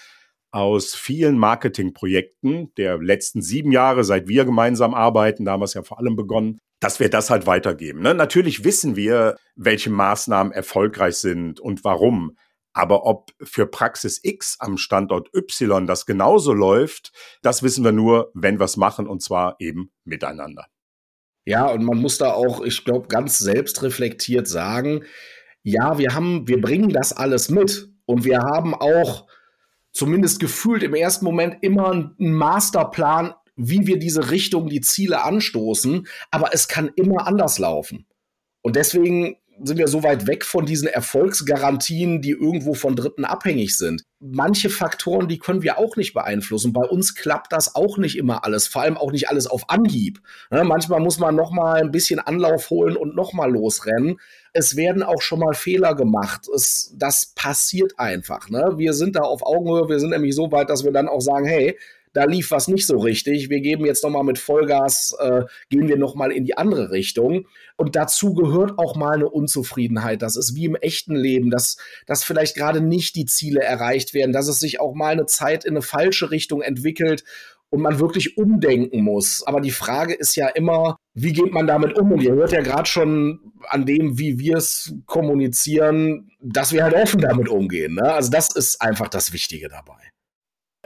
aus 0.56 0.96
vielen 0.96 1.38
Marketingprojekten 1.38 2.74
der 2.76 2.98
letzten 2.98 3.42
sieben 3.42 3.74
Jahre, 3.74 4.06
seit 4.06 4.30
wir 4.30 4.46
gemeinsam 4.46 4.94
arbeiten, 4.94 5.44
da 5.44 5.52
haben 5.52 5.60
wir 5.60 5.66
es 5.66 5.74
ja 5.74 5.84
vor 5.84 6.00
allem 6.00 6.16
begonnen, 6.16 6.60
dass 6.80 7.02
wir 7.02 7.10
das 7.10 7.30
halt 7.30 7.46
weitergeben. 7.46 8.02
Ne? 8.02 8.14
Natürlich 8.14 8.64
wissen 8.64 8.96
wir, 8.96 9.36
welche 9.58 9.90
Maßnahmen 9.90 10.54
erfolgreich 10.54 11.18
sind 11.18 11.60
und 11.60 11.84
warum. 11.84 12.38
Aber 12.72 13.06
ob 13.06 13.32
für 13.42 13.68
Praxis 13.68 14.22
X 14.24 14.56
am 14.60 14.78
Standort 14.78 15.30
Y 15.36 15.88
das 15.88 16.06
genauso 16.06 16.54
läuft, 16.54 17.12
das 17.42 17.62
wissen 17.62 17.84
wir 17.84 17.92
nur, 17.92 18.32
wenn 18.34 18.58
wir 18.58 18.66
es 18.66 18.78
machen 18.78 19.08
und 19.08 19.22
zwar 19.22 19.58
eben 19.60 19.92
miteinander. 20.06 20.68
Ja, 21.44 21.68
und 21.68 21.84
man 21.84 21.98
muss 21.98 22.18
da 22.18 22.32
auch, 22.32 22.62
ich 22.62 22.86
glaube, 22.86 23.10
ganz 23.10 23.40
selbstreflektiert 23.40 24.48
sagen, 24.48 25.04
ja, 25.64 25.98
wir 25.98 26.16
haben, 26.16 26.48
wir 26.48 26.62
bringen 26.62 26.92
das 26.92 27.12
alles 27.12 27.50
mit 27.50 27.90
und 28.06 28.24
wir 28.24 28.40
haben 28.40 28.74
auch 28.74 29.28
zumindest 29.96 30.40
gefühlt 30.40 30.84
im 30.84 30.94
ersten 30.94 31.26
Moment 31.26 31.58
immer 31.62 31.92
einen 31.92 32.34
Masterplan, 32.34 33.34
wie 33.56 33.88
wir 33.88 33.98
diese 33.98 34.30
Richtung, 34.30 34.68
die 34.68 34.82
Ziele 34.82 35.24
anstoßen, 35.24 36.06
aber 36.30 36.54
es 36.54 36.68
kann 36.68 36.92
immer 36.96 37.26
anders 37.26 37.58
laufen. 37.58 38.06
Und 38.62 38.76
deswegen 38.76 39.38
sind 39.64 39.78
wir 39.78 39.88
so 39.88 40.04
weit 40.04 40.28
weg 40.28 40.44
von 40.44 40.66
diesen 40.66 40.88
Erfolgsgarantien, 40.88 42.22
die 42.22 42.32
irgendwo 42.32 42.74
von 42.74 42.96
Dritten 42.96 43.26
abhängig 43.26 43.78
sind. 43.78 44.04
Manche 44.20 44.70
Faktoren, 44.70 45.28
die 45.28 45.40
können 45.40 45.62
wir 45.62 45.78
auch 45.78 45.96
nicht 45.96 46.14
beeinflussen. 46.14 46.74
Bei 46.74 46.86
uns 46.86 47.16
klappt 47.16 47.54
das 47.54 47.76
auch 47.76 47.98
nicht 47.98 48.18
immer 48.18 48.44
alles, 48.44 48.68
vor 48.68 48.82
allem 48.82 48.98
auch 48.98 49.12
nicht 49.12 49.30
alles 49.30 49.48
auf 49.48 49.70
Anhieb. 49.70 50.20
Ne, 50.52 50.64
manchmal 50.64 51.00
muss 51.00 51.20
man 51.20 51.36
noch 51.36 51.52
mal 51.52 51.82
ein 51.82 51.92
bisschen 51.92 52.20
Anlauf 52.20 52.70
holen 52.70 52.98
und 52.98 53.16
noch 53.16 53.34
mal 53.34 53.52
losrennen 53.52 54.18
es 54.58 54.78
werden 54.78 55.04
auch 55.04 55.22
schon 55.22 55.40
mal 55.40 55.54
Fehler 55.54 55.96
gemacht. 55.96 56.48
Es, 56.48 56.94
das 56.96 57.34
passiert 57.36 58.00
einfach. 58.00 58.50
Ne? 58.50 58.76
Wir 58.78 58.94
sind 58.94 59.18
da 59.18 59.20
auf 59.20 59.46
Augenhöhe. 59.46 59.90
Wir 59.90 60.00
sind 60.00 60.12
nämlich 60.12 60.34
so 60.34 60.50
weit, 60.50 60.70
dass 60.70 60.86
wir 60.86 60.94
dann 60.94 61.10
auch 61.10 61.20
sagen, 61.20 61.46
hey, 61.46 61.78
da 62.16 62.24
lief 62.24 62.50
was 62.52 62.70
nicht 62.70 62.88
so 62.88 62.98
richtig. 62.98 63.50
Wir 63.50 63.60
geben 63.60 63.86
jetzt 63.86 64.04
noch 64.04 64.10
mal 64.10 64.24
mit 64.24 64.40
Vollgas, 64.40 65.14
äh, 65.20 65.44
gehen 65.70 65.90
wir 65.90 65.98
noch 65.98 66.16
mal 66.16 66.32
in 66.32 66.46
die 66.46 66.58
andere 66.58 66.90
Richtung. 66.90 67.46
Und 67.76 67.98
dazu 67.98 68.34
gehört 68.34 68.80
auch 68.80 68.96
mal 68.96 69.16
eine 69.16 69.30
Unzufriedenheit. 69.30 70.22
Das 70.22 70.38
ist 70.38 70.56
wie 70.56 70.66
im 70.66 70.76
echten 70.76 71.16
Leben, 71.16 71.52
dass, 71.52 71.76
dass 72.08 72.24
vielleicht 72.24 72.56
gerade 72.56 72.80
nicht 72.80 73.16
die 73.18 73.26
Ziele 73.26 73.62
erreicht 73.62 74.14
werden, 74.14 74.32
dass 74.32 74.48
es 74.48 74.60
sich 74.60 74.80
auch 74.80 74.96
mal 74.96 75.12
eine 75.12 75.26
Zeit 75.26 75.66
in 75.66 75.72
eine 75.72 75.82
falsche 75.82 76.32
Richtung 76.32 76.62
entwickelt 76.62 77.26
und 77.70 77.82
man 77.82 78.00
wirklich 78.00 78.38
umdenken 78.38 79.04
muss. 79.04 79.44
Aber 79.46 79.60
die 79.60 79.72
Frage 79.72 80.14
ist 80.14 80.38
ja 80.38 80.48
immer, 80.48 80.96
wie 81.14 81.34
geht 81.34 81.52
man 81.52 81.68
damit 81.68 82.00
um? 82.00 82.14
Und 82.14 82.24
ihr 82.24 82.34
hört 82.34 82.54
ja 82.54 82.62
gerade 82.62 82.88
schon 82.88 83.52
an 83.68 83.86
dem, 83.86 84.18
wie 84.18 84.40
wir 84.40 84.56
es 84.56 84.96
kommunizieren, 85.06 86.32
dass 86.40 86.72
wir 86.72 86.86
halt 86.86 86.94
offen 86.94 87.20
damit 87.20 87.50
umgehen. 87.50 87.96
Ne? 87.96 88.14
Also 88.14 88.32
das 88.32 88.56
ist 88.56 88.82
einfach 88.82 89.10
das 89.10 89.34
Wichtige 89.34 89.68
dabei. 89.68 90.15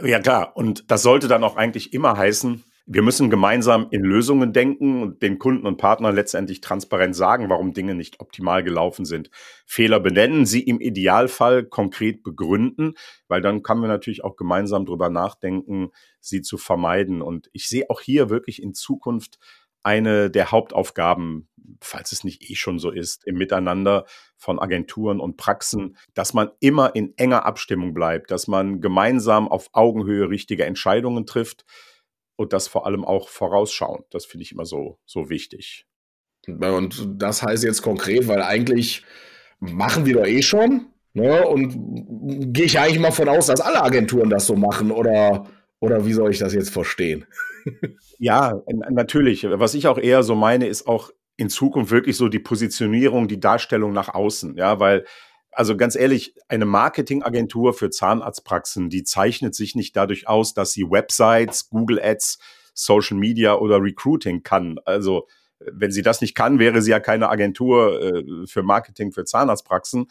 Ja 0.01 0.19
klar, 0.19 0.55
und 0.55 0.89
das 0.89 1.01
sollte 1.01 1.27
dann 1.27 1.43
auch 1.43 1.55
eigentlich 1.55 1.93
immer 1.93 2.17
heißen, 2.17 2.63
wir 2.91 3.03
müssen 3.03 3.29
gemeinsam 3.29 3.85
in 3.91 4.01
Lösungen 4.01 4.51
denken 4.51 5.03
und 5.03 5.21
den 5.21 5.38
Kunden 5.38 5.67
und 5.67 5.77
Partnern 5.77 6.15
letztendlich 6.15 6.59
transparent 6.59 7.15
sagen, 7.15 7.47
warum 7.47 7.71
Dinge 7.71 7.93
nicht 7.93 8.19
optimal 8.19 8.63
gelaufen 8.63 9.05
sind. 9.05 9.29
Fehler 9.67 9.99
benennen, 9.99 10.47
sie 10.47 10.62
im 10.62 10.79
Idealfall 10.79 11.65
konkret 11.65 12.23
begründen, 12.23 12.95
weil 13.27 13.41
dann 13.41 13.62
können 13.62 13.81
wir 13.81 13.88
natürlich 13.88 14.23
auch 14.23 14.35
gemeinsam 14.35 14.88
drüber 14.88 15.12
nachdenken, 15.12 15.91
sie 16.19 16.41
zu 16.41 16.57
vermeiden. 16.57 17.21
Und 17.21 17.51
ich 17.53 17.69
sehe 17.69 17.91
auch 17.91 18.01
hier 18.01 18.31
wirklich 18.31 18.59
in 18.63 18.73
Zukunft 18.73 19.38
eine 19.83 20.29
der 20.29 20.51
Hauptaufgaben, 20.51 21.47
falls 21.81 22.11
es 22.11 22.23
nicht 22.23 22.49
eh 22.49 22.55
schon 22.55 22.79
so 22.79 22.91
ist, 22.91 23.25
im 23.25 23.37
Miteinander 23.37 24.05
von 24.37 24.59
Agenturen 24.59 25.19
und 25.19 25.37
Praxen, 25.37 25.97
dass 26.13 26.33
man 26.33 26.49
immer 26.59 26.95
in 26.95 27.13
enger 27.17 27.45
Abstimmung 27.45 27.93
bleibt, 27.93 28.31
dass 28.31 28.47
man 28.47 28.81
gemeinsam 28.81 29.47
auf 29.47 29.69
Augenhöhe 29.73 30.29
richtige 30.29 30.65
Entscheidungen 30.65 31.25
trifft 31.25 31.65
und 32.35 32.53
das 32.53 32.67
vor 32.67 32.85
allem 32.85 33.05
auch 33.05 33.29
vorausschauend. 33.29 34.05
Das 34.11 34.25
finde 34.25 34.43
ich 34.43 34.51
immer 34.51 34.65
so, 34.65 34.99
so 35.05 35.29
wichtig. 35.29 35.85
Und 36.47 37.21
das 37.21 37.43
heißt 37.43 37.63
jetzt 37.63 37.81
konkret, 37.81 38.27
weil 38.27 38.41
eigentlich 38.41 39.03
machen 39.59 40.05
wir 40.05 40.15
doch 40.15 40.25
eh 40.25 40.41
schon. 40.41 40.87
Ne? 41.13 41.45
Und 41.45 42.53
gehe 42.53 42.65
ich 42.65 42.79
eigentlich 42.79 42.99
mal 42.99 43.11
von 43.11 43.29
aus, 43.29 43.47
dass 43.47 43.61
alle 43.61 43.83
Agenturen 43.83 44.29
das 44.29 44.47
so 44.47 44.55
machen. 44.55 44.91
Oder 44.91 45.45
Oder 45.79 46.05
wie 46.05 46.13
soll 46.13 46.31
ich 46.31 46.39
das 46.39 46.53
jetzt 46.53 46.71
verstehen? 46.71 47.25
Ja, 48.19 48.61
natürlich. 48.67 49.45
Was 49.49 49.73
ich 49.73 49.87
auch 49.87 49.97
eher 49.97 50.23
so 50.23 50.35
meine, 50.35 50.67
ist 50.67 50.87
auch 50.87 51.11
in 51.37 51.49
Zukunft 51.49 51.91
wirklich 51.91 52.17
so 52.17 52.27
die 52.27 52.39
Positionierung, 52.39 53.27
die 53.27 53.39
Darstellung 53.39 53.93
nach 53.93 54.09
außen. 54.09 54.57
Ja, 54.57 54.79
weil 54.79 55.05
also 55.51 55.75
ganz 55.75 55.95
ehrlich, 55.95 56.35
eine 56.47 56.65
Marketingagentur 56.65 57.73
für 57.73 57.89
Zahnarztpraxen, 57.89 58.89
die 58.89 59.03
zeichnet 59.03 59.55
sich 59.55 59.75
nicht 59.75 59.95
dadurch 59.95 60.27
aus, 60.27 60.53
dass 60.53 60.71
sie 60.73 60.83
Websites, 60.83 61.69
Google 61.69 61.99
Ads, 62.01 62.39
Social 62.73 63.17
Media 63.17 63.55
oder 63.55 63.81
Recruiting 63.81 64.43
kann. 64.43 64.77
Also 64.85 65.27
wenn 65.59 65.91
sie 65.91 66.01
das 66.01 66.21
nicht 66.21 66.35
kann, 66.35 66.59
wäre 66.59 66.81
sie 66.81 66.91
ja 66.91 66.99
keine 66.99 67.29
Agentur 67.29 68.01
äh, 68.01 68.23
für 68.47 68.63
Marketing 68.63 69.11
für 69.11 69.25
Zahnarztpraxen. 69.25 70.07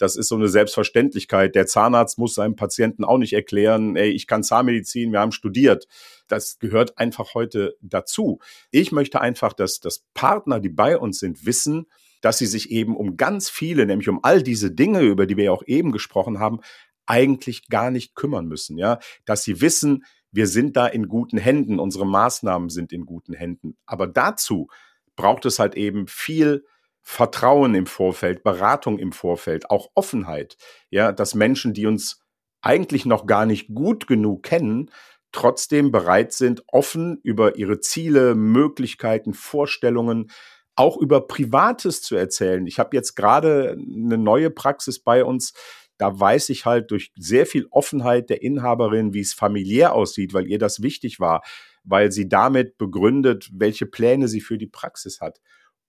Das 0.00 0.16
ist 0.16 0.28
so 0.28 0.34
eine 0.34 0.48
Selbstverständlichkeit. 0.48 1.54
Der 1.54 1.66
Zahnarzt 1.66 2.18
muss 2.18 2.34
seinem 2.34 2.56
Patienten 2.56 3.04
auch 3.04 3.18
nicht 3.18 3.34
erklären, 3.34 3.96
ey, 3.96 4.10
ich 4.10 4.26
kann 4.26 4.42
Zahnmedizin, 4.42 5.12
wir 5.12 5.20
haben 5.20 5.30
studiert. 5.30 5.86
Das 6.26 6.58
gehört 6.58 6.96
einfach 6.96 7.34
heute 7.34 7.76
dazu. 7.82 8.38
Ich 8.70 8.92
möchte 8.92 9.20
einfach, 9.20 9.52
dass, 9.52 9.78
dass 9.78 10.06
Partner, 10.14 10.58
die 10.58 10.70
bei 10.70 10.96
uns 10.96 11.18
sind, 11.18 11.44
wissen, 11.44 11.86
dass 12.22 12.38
sie 12.38 12.46
sich 12.46 12.70
eben 12.70 12.96
um 12.96 13.18
ganz 13.18 13.50
viele, 13.50 13.84
nämlich 13.84 14.08
um 14.08 14.20
all 14.22 14.42
diese 14.42 14.70
Dinge, 14.70 15.02
über 15.02 15.26
die 15.26 15.36
wir 15.36 15.44
ja 15.44 15.52
auch 15.52 15.64
eben 15.66 15.92
gesprochen 15.92 16.38
haben, 16.38 16.60
eigentlich 17.04 17.68
gar 17.68 17.90
nicht 17.90 18.14
kümmern 18.14 18.46
müssen, 18.46 18.78
ja, 18.78 19.00
dass 19.26 19.42
sie 19.42 19.60
wissen, 19.60 20.04
wir 20.32 20.46
sind 20.46 20.76
da 20.76 20.86
in 20.86 21.08
guten 21.08 21.36
Händen, 21.36 21.78
unsere 21.78 22.06
Maßnahmen 22.06 22.70
sind 22.70 22.92
in 22.92 23.04
guten 23.04 23.34
Händen. 23.34 23.76
Aber 23.84 24.06
dazu 24.06 24.68
braucht 25.14 25.44
es 25.44 25.58
halt 25.58 25.74
eben 25.74 26.06
viel 26.06 26.64
Vertrauen 27.10 27.74
im 27.74 27.86
Vorfeld, 27.86 28.44
Beratung 28.44 29.00
im 29.00 29.10
Vorfeld, 29.10 29.68
auch 29.68 29.88
Offenheit. 29.96 30.56
Ja, 30.90 31.10
dass 31.10 31.34
Menschen, 31.34 31.74
die 31.74 31.86
uns 31.86 32.20
eigentlich 32.62 33.04
noch 33.04 33.26
gar 33.26 33.46
nicht 33.46 33.74
gut 33.74 34.06
genug 34.06 34.44
kennen, 34.44 34.92
trotzdem 35.32 35.90
bereit 35.90 36.32
sind, 36.32 36.62
offen 36.68 37.18
über 37.24 37.56
ihre 37.56 37.80
Ziele, 37.80 38.36
Möglichkeiten, 38.36 39.34
Vorstellungen, 39.34 40.30
auch 40.76 40.96
über 40.96 41.26
Privates 41.26 42.00
zu 42.00 42.14
erzählen. 42.14 42.64
Ich 42.68 42.78
habe 42.78 42.96
jetzt 42.96 43.16
gerade 43.16 43.72
eine 43.72 44.16
neue 44.16 44.50
Praxis 44.50 45.00
bei 45.00 45.24
uns. 45.24 45.52
Da 45.98 46.18
weiß 46.18 46.48
ich 46.50 46.64
halt 46.64 46.92
durch 46.92 47.10
sehr 47.18 47.44
viel 47.44 47.66
Offenheit 47.72 48.30
der 48.30 48.40
Inhaberin, 48.40 49.12
wie 49.14 49.20
es 49.20 49.34
familiär 49.34 49.94
aussieht, 49.94 50.32
weil 50.32 50.46
ihr 50.46 50.60
das 50.60 50.80
wichtig 50.80 51.18
war, 51.18 51.42
weil 51.82 52.12
sie 52.12 52.28
damit 52.28 52.78
begründet, 52.78 53.50
welche 53.52 53.86
Pläne 53.86 54.28
sie 54.28 54.40
für 54.40 54.58
die 54.58 54.68
Praxis 54.68 55.20
hat. 55.20 55.40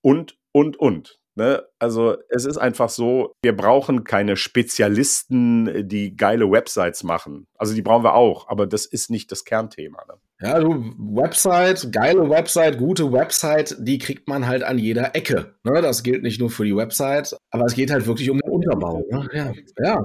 Und, 0.02 0.41
und, 0.54 0.78
und. 0.78 1.22
Ne? 1.36 1.64
Also 1.80 2.18
es 2.30 2.46
ist 2.46 2.58
einfach 2.58 2.90
so, 2.90 3.34
wir 3.42 3.56
brauchen 3.56 4.04
keine 4.04 4.36
Spezialisten, 4.36 5.88
die 5.88 6.16
geile 6.16 6.52
Websites 6.52 7.04
machen. 7.04 7.48
Also 7.58 7.74
die 7.74 7.82
brauchen 7.82 8.04
wir 8.04 8.16
auch, 8.16 8.50
aber 8.50 8.68
das 8.68 8.86
ist 8.86 9.10
nicht 9.10 9.32
das 9.32 9.46
Kernthema. 9.46 10.04
Ne? 10.08 10.16
Ja, 10.42 10.60
du, 10.60 10.94
Website, 10.98 11.92
geile 11.92 12.30
Website, 12.30 12.78
gute 12.78 13.14
Website, 13.14 13.78
die 13.80 13.98
kriegt 13.98 14.28
man 14.28 14.46
halt 14.46 14.64
an 14.64 14.78
jeder 14.78 15.16
Ecke. 15.16 15.56
Ne? 15.64 15.82
Das 15.82 16.04
gilt 16.04 16.24
nicht 16.24 16.40
nur 16.40 16.50
für 16.50 16.66
die 16.66 16.76
Website, 16.76 17.38
aber 17.50 17.66
es 17.66 17.76
geht 17.76 17.92
halt 17.92 18.08
wirklich 18.08 18.30
um 18.30 18.40
den 18.40 18.52
Unterbau. 18.52 19.06
Ne? 19.10 19.30
Ja, 19.32 19.54
ja. 19.78 20.04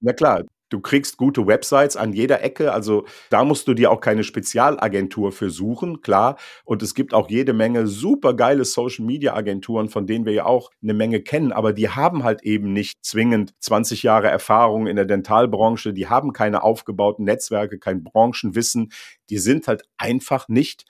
Na 0.00 0.12
klar, 0.12 0.44
Du 0.68 0.80
kriegst 0.80 1.16
gute 1.16 1.46
Websites 1.46 1.96
an 1.96 2.12
jeder 2.12 2.42
Ecke, 2.42 2.72
also 2.72 3.06
da 3.30 3.44
musst 3.44 3.68
du 3.68 3.74
dir 3.74 3.90
auch 3.90 4.00
keine 4.00 4.22
Spezialagentur 4.22 5.32
für 5.32 5.50
suchen, 5.50 6.02
klar. 6.02 6.36
Und 6.64 6.82
es 6.82 6.94
gibt 6.94 7.14
auch 7.14 7.30
jede 7.30 7.52
Menge 7.52 7.86
super 7.86 8.34
geile 8.34 8.64
Social 8.64 9.04
Media 9.04 9.34
Agenturen, 9.34 9.88
von 9.88 10.06
denen 10.06 10.26
wir 10.26 10.32
ja 10.32 10.46
auch 10.46 10.70
eine 10.82 10.94
Menge 10.94 11.22
kennen, 11.22 11.52
aber 11.52 11.72
die 11.72 11.88
haben 11.88 12.24
halt 12.24 12.42
eben 12.42 12.72
nicht 12.72 13.04
zwingend 13.04 13.54
20 13.60 14.02
Jahre 14.02 14.28
Erfahrung 14.28 14.86
in 14.86 14.96
der 14.96 15.06
Dentalbranche, 15.06 15.92
die 15.92 16.08
haben 16.08 16.32
keine 16.32 16.62
aufgebauten 16.62 17.24
Netzwerke, 17.24 17.78
kein 17.78 18.04
Branchenwissen, 18.04 18.92
die 19.30 19.38
sind 19.38 19.68
halt 19.68 19.84
einfach 19.96 20.48
nicht 20.48 20.84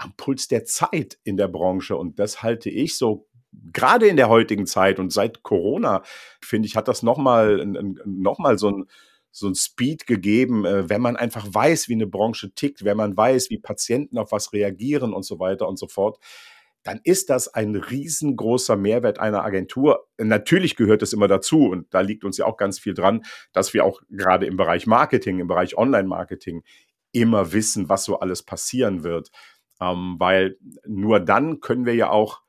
am 0.00 0.14
Puls 0.16 0.48
der 0.48 0.64
Zeit 0.64 1.18
in 1.24 1.36
der 1.36 1.48
Branche. 1.48 1.96
Und 1.96 2.18
das 2.18 2.42
halte 2.42 2.70
ich 2.70 2.96
so 2.96 3.28
gerade 3.72 4.06
in 4.06 4.16
der 4.16 4.28
heutigen 4.28 4.66
Zeit 4.66 4.98
und 4.98 5.12
seit 5.12 5.42
Corona, 5.42 6.02
finde 6.40 6.66
ich, 6.66 6.76
hat 6.76 6.88
das 6.88 7.02
nochmal 7.02 7.64
noch 8.04 8.38
mal 8.38 8.58
so 8.58 8.70
ein 8.70 8.86
so 9.32 9.46
ein 9.46 9.54
Speed 9.54 10.06
gegeben, 10.06 10.64
äh, 10.64 10.88
wenn 10.88 11.00
man 11.00 11.16
einfach 11.16 11.46
weiß, 11.48 11.88
wie 11.88 11.94
eine 11.94 12.06
Branche 12.06 12.52
tickt, 12.52 12.84
wenn 12.84 12.96
man 12.96 13.16
weiß, 13.16 13.50
wie 13.50 13.58
Patienten 13.58 14.18
auf 14.18 14.32
was 14.32 14.52
reagieren 14.52 15.12
und 15.12 15.24
so 15.24 15.38
weiter 15.38 15.68
und 15.68 15.78
so 15.78 15.86
fort, 15.86 16.18
dann 16.82 17.00
ist 17.04 17.30
das 17.30 17.48
ein 17.48 17.76
riesengroßer 17.76 18.76
Mehrwert 18.76 19.18
einer 19.18 19.44
Agentur. 19.44 20.08
Natürlich 20.18 20.76
gehört 20.76 21.02
es 21.02 21.12
immer 21.12 21.28
dazu 21.28 21.68
und 21.68 21.92
da 21.92 22.00
liegt 22.00 22.24
uns 22.24 22.38
ja 22.38 22.46
auch 22.46 22.56
ganz 22.56 22.78
viel 22.78 22.94
dran, 22.94 23.22
dass 23.52 23.74
wir 23.74 23.84
auch 23.84 24.00
gerade 24.08 24.46
im 24.46 24.56
Bereich 24.56 24.86
Marketing, 24.86 25.40
im 25.40 25.46
Bereich 25.46 25.76
Online-Marketing 25.76 26.62
immer 27.12 27.52
wissen, 27.52 27.88
was 27.88 28.04
so 28.04 28.18
alles 28.18 28.42
passieren 28.42 29.04
wird. 29.04 29.30
Ähm, 29.80 30.16
weil 30.18 30.56
nur 30.86 31.20
dann 31.20 31.60
können 31.60 31.86
wir 31.86 31.94
ja 31.94 32.10
auch 32.10 32.42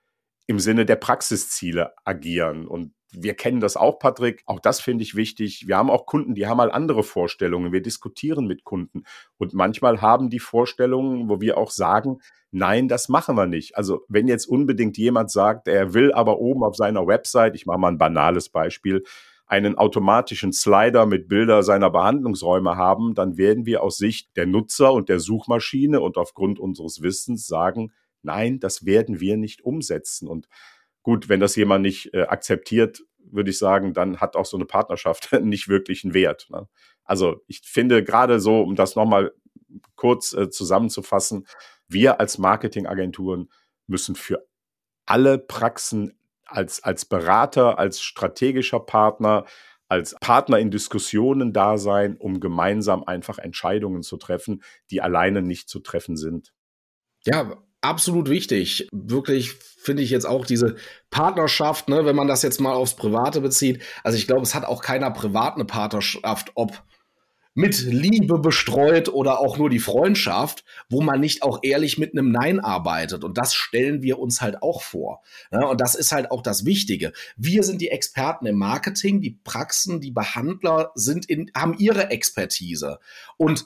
im 0.52 0.60
Sinne 0.60 0.86
der 0.86 0.98
Praxisziele 0.98 1.94
agieren. 2.04 2.68
Und 2.68 2.94
wir 3.14 3.34
kennen 3.36 3.62
das 3.62 3.78
auch, 3.78 4.00
Patrick. 4.00 4.44
Auch 4.46 4.60
das 4.60 4.82
finde 4.82 5.04
ich 5.04 5.16
wichtig. 5.16 5.66
Wir 5.66 5.78
haben 5.78 5.90
auch 5.90 6.06
Kunden, 6.06 6.36
die 6.36 6.46
haben 6.46 6.58
mal 6.58 6.72
andere 6.72 7.04
Vorstellungen. 7.04 7.72
Wir 7.72 7.82
diskutieren 7.82 8.48
mit 8.48 8.66
Kunden. 8.66 9.04
Und 9.38 9.54
manchmal 9.54 10.02
haben 10.02 10.30
die 10.30 10.40
Vorstellungen, 10.40 11.30
wo 11.30 11.40
wir 11.40 11.58
auch 11.58 11.72
sagen, 11.72 12.20
nein, 12.52 12.90
das 12.90 13.08
machen 13.08 13.36
wir 13.36 13.48
nicht. 13.48 13.78
Also 13.78 14.02
wenn 14.10 14.28
jetzt 14.28 14.46
unbedingt 14.46 14.98
jemand 14.98 15.32
sagt, 15.32 15.70
er 15.70 15.94
will 15.94 16.12
aber 16.12 16.40
oben 16.40 16.64
auf 16.64 16.76
seiner 16.76 17.08
Website, 17.08 17.56
ich 17.56 17.66
mache 17.66 17.80
mal 17.80 17.88
ein 17.88 17.98
banales 17.98 18.50
Beispiel, 18.50 19.04
einen 19.46 19.78
automatischen 19.78 20.52
Slider 20.52 21.06
mit 21.06 21.30
Bilder 21.30 21.64
seiner 21.64 21.90
Behandlungsräume 21.90 22.76
haben, 22.76 23.16
dann 23.16 23.38
werden 23.38 23.66
wir 23.66 23.84
aus 23.84 23.98
Sicht 23.98 24.36
der 24.36 24.48
Nutzer 24.48 24.92
und 24.92 25.08
der 25.08 25.20
Suchmaschine 25.20 26.02
und 26.02 26.18
aufgrund 26.18 26.60
unseres 26.60 27.02
Wissens 27.02 27.48
sagen, 27.48 27.92
nein, 28.24 28.60
das 28.60 28.86
werden 28.86 29.20
wir 29.20 29.38
nicht 29.38 29.62
umsetzen. 29.64 30.28
Und 30.28 30.48
gut, 31.04 31.30
wenn 31.30 31.40
das 31.40 31.56
jemand 31.56 31.84
nicht 31.84 32.14
äh, 32.14 32.24
akzeptiert, 32.24 33.04
würde 33.18 33.50
ich 33.50 33.58
sagen, 33.58 33.94
dann 33.94 34.18
hat 34.18 34.36
auch 34.36 34.46
so 34.46 34.58
eine 34.58 34.66
Partnerschaft 34.66 35.32
nicht 35.42 35.68
wirklich 35.68 36.04
einen 36.04 36.14
Wert. 36.14 36.48
Ne? 36.50 36.68
Also 37.04 37.44
ich 37.48 37.62
finde 37.64 38.04
gerade 38.04 38.40
so, 38.40 38.62
um 38.62 38.76
das 38.76 38.96
nochmal 38.96 39.32
kurz 39.96 40.34
äh, 40.34 40.50
zusammenzufassen, 40.50 41.48
wir 41.88 42.20
als 42.20 42.38
Marketingagenturen 42.38 43.50
müssen 43.88 44.16
für 44.16 44.48
alle 45.06 45.38
Praxen 45.38 46.18
als, 46.46 46.84
als 46.84 47.06
Berater, 47.06 47.80
als 47.80 48.02
strategischer 48.02 48.80
Partner, 48.80 49.46
als 49.88 50.16
Partner 50.22 50.58
in 50.60 50.72
Diskussionen 50.72 51.54
da 51.54 51.78
sein, 51.78 52.18
um 52.18 52.40
gemeinsam 52.40 53.04
einfach 53.04 53.38
Entscheidungen 53.40 54.04
zu 54.04 54.18
treffen, 54.18 54.64
die 54.90 55.02
alleine 55.02 55.42
nicht 55.42 55.70
zu 55.70 55.80
treffen 55.80 56.16
sind. 56.16 56.54
Ja, 57.26 57.62
absolut 57.82 58.30
wichtig. 58.30 58.88
Wirklich 58.92 59.54
finde 59.54 60.04
ich 60.04 60.12
jetzt 60.12 60.26
auch 60.26 60.46
diese 60.46 60.76
Partnerschaft, 61.10 61.90
ne, 61.90 62.06
wenn 62.06 62.16
man 62.16 62.28
das 62.28 62.44
jetzt 62.44 62.62
mal 62.62 62.74
aufs 62.74 62.96
Private 62.96 63.42
bezieht. 63.42 63.82
Also 64.04 64.18
ich 64.18 64.28
glaube, 64.28 64.44
es 64.44 64.56
hat 64.56 64.66
auch 64.66 64.82
keiner 64.82 65.12
privat 65.12 65.56
eine 65.56 65.66
Partnerschaft, 65.66 66.52
ob 66.56 66.84
mit 67.54 67.82
Liebe 67.82 68.40
bestreut 68.40 69.10
oder 69.10 69.40
auch 69.40 69.58
nur 69.58 69.70
die 69.70 69.80
Freundschaft, 69.80 70.64
wo 70.90 71.02
man 71.02 71.20
nicht 71.20 71.44
auch 71.44 71.60
ehrlich 71.64 71.98
mit 71.98 72.14
einem 72.14 72.32
Nein 72.32 72.60
arbeitet. 72.60 73.24
Und 73.24 73.38
das 73.38 73.54
stellen 73.54 74.02
wir 74.02 74.20
uns 74.20 74.42
halt 74.42 74.64
auch 74.64 74.82
vor. 74.82 75.22
Ja, 75.52 75.66
und 75.66 75.82
das 75.82 75.96
ist 75.96 76.14
halt 76.14 76.32
auch 76.32 76.44
das 76.44 76.66
Wichtige. 76.66 77.12
Wir 77.36 77.64
sind 77.64 77.82
die 77.82 77.90
Experten 77.90 78.46
im 78.46 78.58
Marketing, 78.58 79.20
die 79.20 79.38
Praxen, 79.44 80.00
die 80.00 80.12
Behandler 80.12 80.92
sind 80.96 81.26
in, 81.26 81.52
haben 81.56 81.76
ihre 81.78 82.10
Expertise. 82.10 83.00
Und 83.36 83.66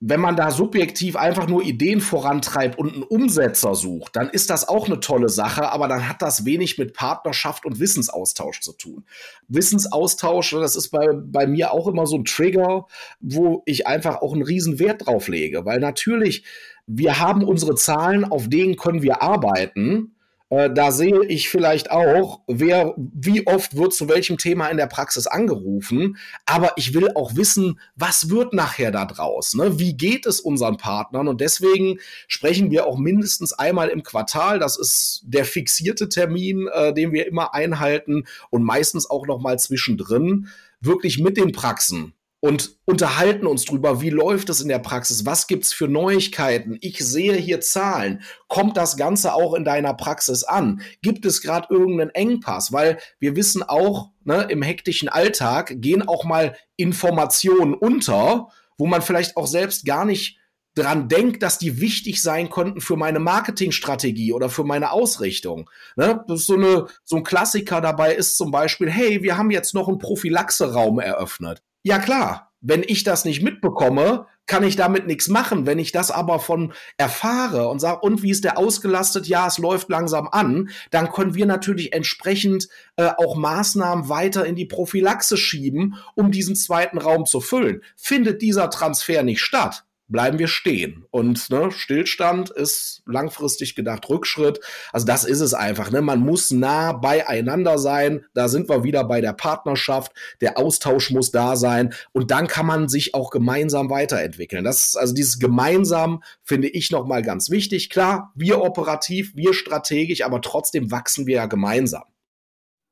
wenn 0.00 0.20
man 0.20 0.36
da 0.36 0.50
subjektiv 0.50 1.16
einfach 1.16 1.48
nur 1.48 1.62
Ideen 1.62 2.02
vorantreibt 2.02 2.78
und 2.78 2.92
einen 2.92 3.02
Umsetzer 3.02 3.74
sucht, 3.74 4.14
dann 4.14 4.28
ist 4.28 4.50
das 4.50 4.68
auch 4.68 4.86
eine 4.86 5.00
tolle 5.00 5.30
Sache, 5.30 5.72
aber 5.72 5.88
dann 5.88 6.06
hat 6.06 6.20
das 6.20 6.44
wenig 6.44 6.76
mit 6.76 6.92
Partnerschaft 6.92 7.64
und 7.64 7.80
Wissensaustausch 7.80 8.60
zu 8.60 8.72
tun. 8.72 9.04
Wissensaustausch, 9.48 10.50
das 10.50 10.76
ist 10.76 10.90
bei, 10.90 11.08
bei 11.14 11.46
mir 11.46 11.72
auch 11.72 11.86
immer 11.88 12.06
so 12.06 12.16
ein 12.16 12.26
Trigger, 12.26 12.86
wo 13.20 13.62
ich 13.64 13.86
einfach 13.86 14.20
auch 14.20 14.34
einen 14.34 14.42
riesen 14.42 14.78
Wert 14.78 15.06
drauf 15.06 15.28
lege, 15.28 15.64
weil 15.64 15.80
natürlich, 15.80 16.44
wir 16.86 17.18
haben 17.18 17.42
unsere 17.42 17.74
Zahlen, 17.74 18.24
auf 18.24 18.48
denen 18.48 18.76
können 18.76 19.02
wir 19.02 19.22
arbeiten 19.22 20.15
äh, 20.48 20.70
da 20.72 20.92
sehe 20.92 21.24
ich 21.24 21.48
vielleicht 21.48 21.90
auch, 21.90 22.40
wer, 22.46 22.94
wie 22.96 23.46
oft 23.46 23.76
wird 23.76 23.92
zu 23.92 24.08
welchem 24.08 24.38
Thema 24.38 24.68
in 24.68 24.76
der 24.76 24.86
Praxis 24.86 25.26
angerufen. 25.26 26.16
Aber 26.44 26.72
ich 26.76 26.94
will 26.94 27.10
auch 27.14 27.34
wissen, 27.34 27.80
was 27.96 28.30
wird 28.30 28.52
nachher 28.52 28.92
da 28.92 29.04
draus? 29.06 29.54
Ne? 29.54 29.78
Wie 29.78 29.96
geht 29.96 30.24
es 30.24 30.40
unseren 30.40 30.76
Partnern? 30.76 31.26
Und 31.26 31.40
deswegen 31.40 31.98
sprechen 32.28 32.70
wir 32.70 32.86
auch 32.86 32.96
mindestens 32.96 33.52
einmal 33.52 33.88
im 33.88 34.04
Quartal. 34.04 34.58
Das 34.60 34.78
ist 34.78 35.22
der 35.24 35.44
fixierte 35.44 36.08
Termin, 36.08 36.68
äh, 36.72 36.94
den 36.94 37.12
wir 37.12 37.26
immer 37.26 37.52
einhalten 37.52 38.24
und 38.50 38.62
meistens 38.62 39.10
auch 39.10 39.26
noch 39.26 39.40
mal 39.40 39.58
zwischendrin 39.58 40.48
wirklich 40.80 41.18
mit 41.18 41.36
den 41.36 41.52
Praxen 41.52 42.12
und 42.46 42.78
unterhalten 42.84 43.46
uns 43.46 43.64
drüber, 43.64 44.00
wie 44.00 44.10
läuft 44.10 44.48
es 44.48 44.60
in 44.60 44.68
der 44.68 44.78
Praxis, 44.78 45.26
was 45.26 45.46
gibt's 45.46 45.72
für 45.72 45.88
Neuigkeiten. 45.88 46.78
Ich 46.80 46.98
sehe 46.98 47.34
hier 47.34 47.60
Zahlen. 47.60 48.22
Kommt 48.48 48.76
das 48.76 48.96
Ganze 48.96 49.34
auch 49.34 49.54
in 49.54 49.64
deiner 49.64 49.94
Praxis 49.94 50.44
an? 50.44 50.80
Gibt 51.02 51.26
es 51.26 51.42
gerade 51.42 51.68
irgendeinen 51.70 52.10
Engpass? 52.10 52.72
Weil 52.72 52.98
wir 53.18 53.36
wissen 53.36 53.62
auch, 53.62 54.10
ne, 54.24 54.46
im 54.48 54.62
hektischen 54.62 55.08
Alltag 55.08 55.74
gehen 55.76 56.06
auch 56.06 56.24
mal 56.24 56.56
Informationen 56.76 57.74
unter 57.74 58.48
wo 58.78 58.86
man 58.86 59.02
vielleicht 59.02 59.36
auch 59.36 59.46
selbst 59.46 59.84
gar 59.84 60.04
nicht 60.04 60.38
dran 60.74 61.08
denkt, 61.08 61.42
dass 61.42 61.58
die 61.58 61.80
wichtig 61.80 62.20
sein 62.20 62.50
könnten 62.50 62.82
für 62.82 62.96
meine 62.96 63.18
Marketingstrategie 63.18 64.32
oder 64.32 64.50
für 64.50 64.64
meine 64.64 64.92
Ausrichtung. 64.92 65.70
Ne? 65.96 66.22
So, 66.28 66.54
eine, 66.54 66.86
so 67.02 67.16
ein 67.16 67.24
Klassiker 67.24 67.80
dabei 67.80 68.14
ist 68.14 68.36
zum 68.36 68.50
Beispiel, 68.50 68.90
hey, 68.90 69.22
wir 69.22 69.38
haben 69.38 69.50
jetzt 69.50 69.72
noch 69.72 69.88
einen 69.88 69.98
Prophylaxe-Raum 69.98 71.00
eröffnet. 71.00 71.62
Ja 71.86 72.00
klar, 72.00 72.50
wenn 72.60 72.82
ich 72.84 73.04
das 73.04 73.24
nicht 73.24 73.44
mitbekomme, 73.44 74.26
kann 74.46 74.64
ich 74.64 74.74
damit 74.74 75.06
nichts 75.06 75.28
machen. 75.28 75.66
Wenn 75.66 75.78
ich 75.78 75.92
das 75.92 76.10
aber 76.10 76.40
von 76.40 76.72
erfahre 76.96 77.68
und 77.68 77.78
sage, 77.78 78.00
und 78.00 78.24
wie 78.24 78.32
ist 78.32 78.42
der 78.42 78.58
ausgelastet? 78.58 79.28
Ja, 79.28 79.46
es 79.46 79.58
läuft 79.58 79.88
langsam 79.88 80.26
an, 80.26 80.70
dann 80.90 81.12
können 81.12 81.36
wir 81.36 81.46
natürlich 81.46 81.92
entsprechend 81.92 82.66
äh, 82.96 83.10
auch 83.16 83.36
Maßnahmen 83.36 84.08
weiter 84.08 84.44
in 84.44 84.56
die 84.56 84.66
Prophylaxe 84.66 85.36
schieben, 85.36 85.94
um 86.16 86.32
diesen 86.32 86.56
zweiten 86.56 86.98
Raum 86.98 87.24
zu 87.24 87.40
füllen. 87.40 87.84
Findet 87.94 88.42
dieser 88.42 88.68
Transfer 88.68 89.22
nicht 89.22 89.40
statt, 89.40 89.84
bleiben 90.08 90.38
wir 90.38 90.48
stehen. 90.48 91.04
Und 91.10 91.50
ne, 91.50 91.70
Stillstand 91.70 92.50
ist 92.50 93.02
langfristig 93.06 93.74
gedacht 93.74 94.08
Rückschritt. 94.08 94.60
Also 94.92 95.06
das 95.06 95.24
ist 95.24 95.40
es 95.40 95.54
einfach. 95.54 95.90
Ne? 95.90 96.02
Man 96.02 96.20
muss 96.20 96.50
nah 96.50 96.92
beieinander 96.92 97.78
sein. 97.78 98.24
Da 98.34 98.48
sind 98.48 98.68
wir 98.68 98.84
wieder 98.84 99.04
bei 99.04 99.20
der 99.20 99.32
Partnerschaft. 99.32 100.12
Der 100.40 100.58
Austausch 100.58 101.10
muss 101.10 101.30
da 101.30 101.56
sein. 101.56 101.94
Und 102.12 102.30
dann 102.30 102.46
kann 102.46 102.66
man 102.66 102.88
sich 102.88 103.14
auch 103.14 103.30
gemeinsam 103.30 103.90
weiterentwickeln. 103.90 104.64
Das 104.64 104.82
ist 104.82 104.96
also 104.96 105.14
dieses 105.14 105.38
gemeinsam 105.38 106.22
finde 106.42 106.68
ich 106.68 106.90
nochmal 106.90 107.22
ganz 107.22 107.50
wichtig. 107.50 107.90
Klar, 107.90 108.32
wir 108.34 108.60
operativ, 108.60 109.34
wir 109.34 109.54
strategisch, 109.54 110.22
aber 110.22 110.40
trotzdem 110.40 110.90
wachsen 110.90 111.26
wir 111.26 111.36
ja 111.36 111.46
gemeinsam. 111.46 112.04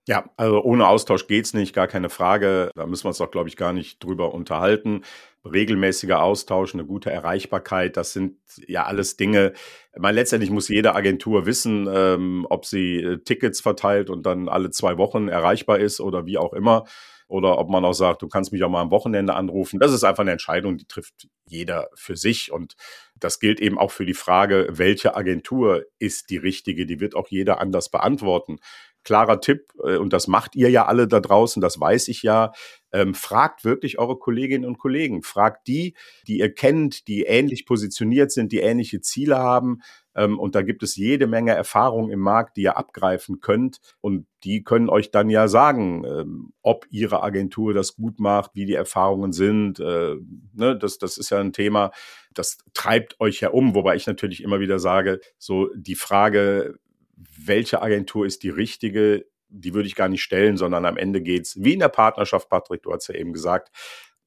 Ja, 0.07 0.24
also 0.37 0.62
ohne 0.62 0.87
Austausch 0.87 1.27
geht's 1.29 1.55
nicht, 1.55 1.74
gar 1.74 1.88
keine 1.88 2.11
Frage. 2.11 2.70
Da 2.74 2.87
müssen 2.87 3.05
wir 3.05 3.09
uns 3.09 3.20
auch, 3.22 3.31
glaube 3.31 3.48
ich, 3.48 3.57
gar 3.57 3.72
nicht 3.72 4.05
drüber 4.05 4.35
unterhalten. 4.35 5.03
Regelmäßiger 5.44 6.22
Austausch, 6.22 6.74
eine 6.74 6.87
gute 6.87 7.11
Erreichbarkeit, 7.11 7.96
das 7.96 8.12
sind 8.12 8.38
ja 8.66 8.85
alles 8.85 9.16
Dinge. 9.16 9.52
Meine, 9.96 10.16
letztendlich 10.16 10.50
muss 10.50 10.68
jede 10.68 10.94
Agentur 10.94 11.46
wissen, 11.46 11.88
ähm, 11.92 12.46
ob 12.48 12.64
sie 12.64 12.96
äh, 12.96 13.18
Tickets 13.18 13.61
verteilt 13.61 14.11
und 14.11 14.24
dann 14.24 14.48
alle 14.48 14.70
zwei 14.70 14.96
Wochen 14.96 15.28
erreichbar 15.28 15.78
ist 15.78 16.00
oder 16.00 16.26
wie 16.26 16.38
auch 16.38 16.52
immer. 16.52 16.85
Oder 17.26 17.59
ob 17.59 17.70
man 17.70 17.85
auch 17.87 17.94
sagt, 17.94 18.20
du 18.20 18.28
kannst 18.28 18.52
mich 18.52 18.62
auch 18.64 18.68
mal 18.68 18.83
am 18.83 18.90
Wochenende 18.90 19.35
anrufen. 19.35 19.80
Das 19.80 19.92
ist 19.92 20.04
einfach 20.04 20.20
eine 20.20 20.33
Entscheidung, 20.33 20.76
die 20.76 20.87
trifft 20.87 21.26
jeder 21.46 21.88
für 21.94 22.16
sich. 22.16 22.52
Und 22.52 22.74
das 23.18 23.40
gilt 23.40 23.61
eben 23.61 23.78
auch 23.78 23.90
für 23.90 24.04
die 24.04 24.14
Frage, 24.14 24.68
welche 24.70 25.16
Agentur 25.16 25.85
ist 25.98 26.28
die 26.28 26.37
richtige? 26.37 26.85
Die 26.85 27.00
wird 27.00 27.16
auch 27.16 27.28
jeder 27.28 27.61
anders 27.61 27.88
beantworten 27.88 28.59
klarer 29.04 29.40
Tipp, 29.40 29.72
äh, 29.85 29.96
und 29.96 30.12
das 30.12 30.26
macht 30.26 30.57
ihr 30.57 30.70
ja 30.70 30.87
alle 30.87 31.07
da 31.07 31.20
draußen, 31.20 31.62
das 31.62 31.78
weiß 31.78 32.09
ich 32.09 32.22
ja, 32.22 32.52
ähm, 32.94 33.12
fragt 33.12 33.64
wirklich 33.64 33.98
eure 33.98 34.16
Kolleginnen 34.16 34.64
und 34.64 34.78
Kollegen. 34.78 35.22
Fragt 35.24 35.66
die, 35.66 35.94
die 36.28 36.38
ihr 36.38 36.54
kennt, 36.54 37.09
die 37.09 37.24
ähnlich 37.24 37.66
positioniert 37.66 38.30
sind, 38.30 38.52
die 38.52 38.61
ähnliche 38.61 39.00
Ziele 39.00 39.37
haben. 39.37 39.80
Ähm, 40.14 40.38
und 40.38 40.54
da 40.54 40.62
gibt 40.62 40.85
es 40.85 40.94
jede 40.94 41.26
Menge 41.26 41.50
Erfahrungen 41.50 42.12
im 42.12 42.20
Markt, 42.20 42.57
die 42.57 42.62
ihr 42.62 42.76
abgreifen 42.76 43.40
könnt. 43.40 43.80
Und 44.00 44.26
die 44.44 44.62
können 44.62 44.88
euch 44.88 45.11
dann 45.11 45.28
ja 45.28 45.48
sagen, 45.48 46.04
ähm, 46.04 46.52
ob 46.62 46.87
ihre 46.88 47.24
Agentur 47.24 47.74
das 47.74 47.96
gut 47.96 48.20
macht, 48.20 48.52
wie 48.54 48.64
die 48.64 48.74
Erfahrungen 48.74 49.33
sind. 49.33 49.80
Äh, 49.80 50.14
ne, 50.54 50.78
das, 50.78 50.98
das 50.98 51.18
ist 51.18 51.30
ja 51.30 51.40
ein 51.40 51.52
Thema, 51.52 51.90
das 52.33 52.59
treibt 52.74 53.18
euch 53.18 53.40
ja 53.40 53.50
um. 53.50 53.74
Wobei 53.74 53.96
ich 53.96 54.07
natürlich 54.07 54.40
immer 54.40 54.61
wieder 54.61 54.78
sage, 54.78 55.20
so 55.37 55.68
die 55.74 55.96
Frage, 55.96 56.78
welche 57.16 57.83
Agentur 57.83 58.24
ist 58.24 58.44
die 58.44 58.50
richtige, 58.50 59.26
die 59.54 59.74
würde 59.74 59.86
ich 59.86 59.94
gar 59.94 60.08
nicht 60.08 60.22
stellen, 60.22 60.56
sondern 60.56 60.84
am 60.84 60.96
Ende 60.96 61.22
geht 61.22 61.46
es, 61.46 61.62
wie 61.62 61.74
in 61.74 61.78
der 61.78 61.88
Partnerschaft, 61.88 62.48
Patrick, 62.48 62.82
du 62.82 62.92
hast 62.92 63.08
ja 63.08 63.14
eben 63.14 63.32
gesagt, 63.32 63.70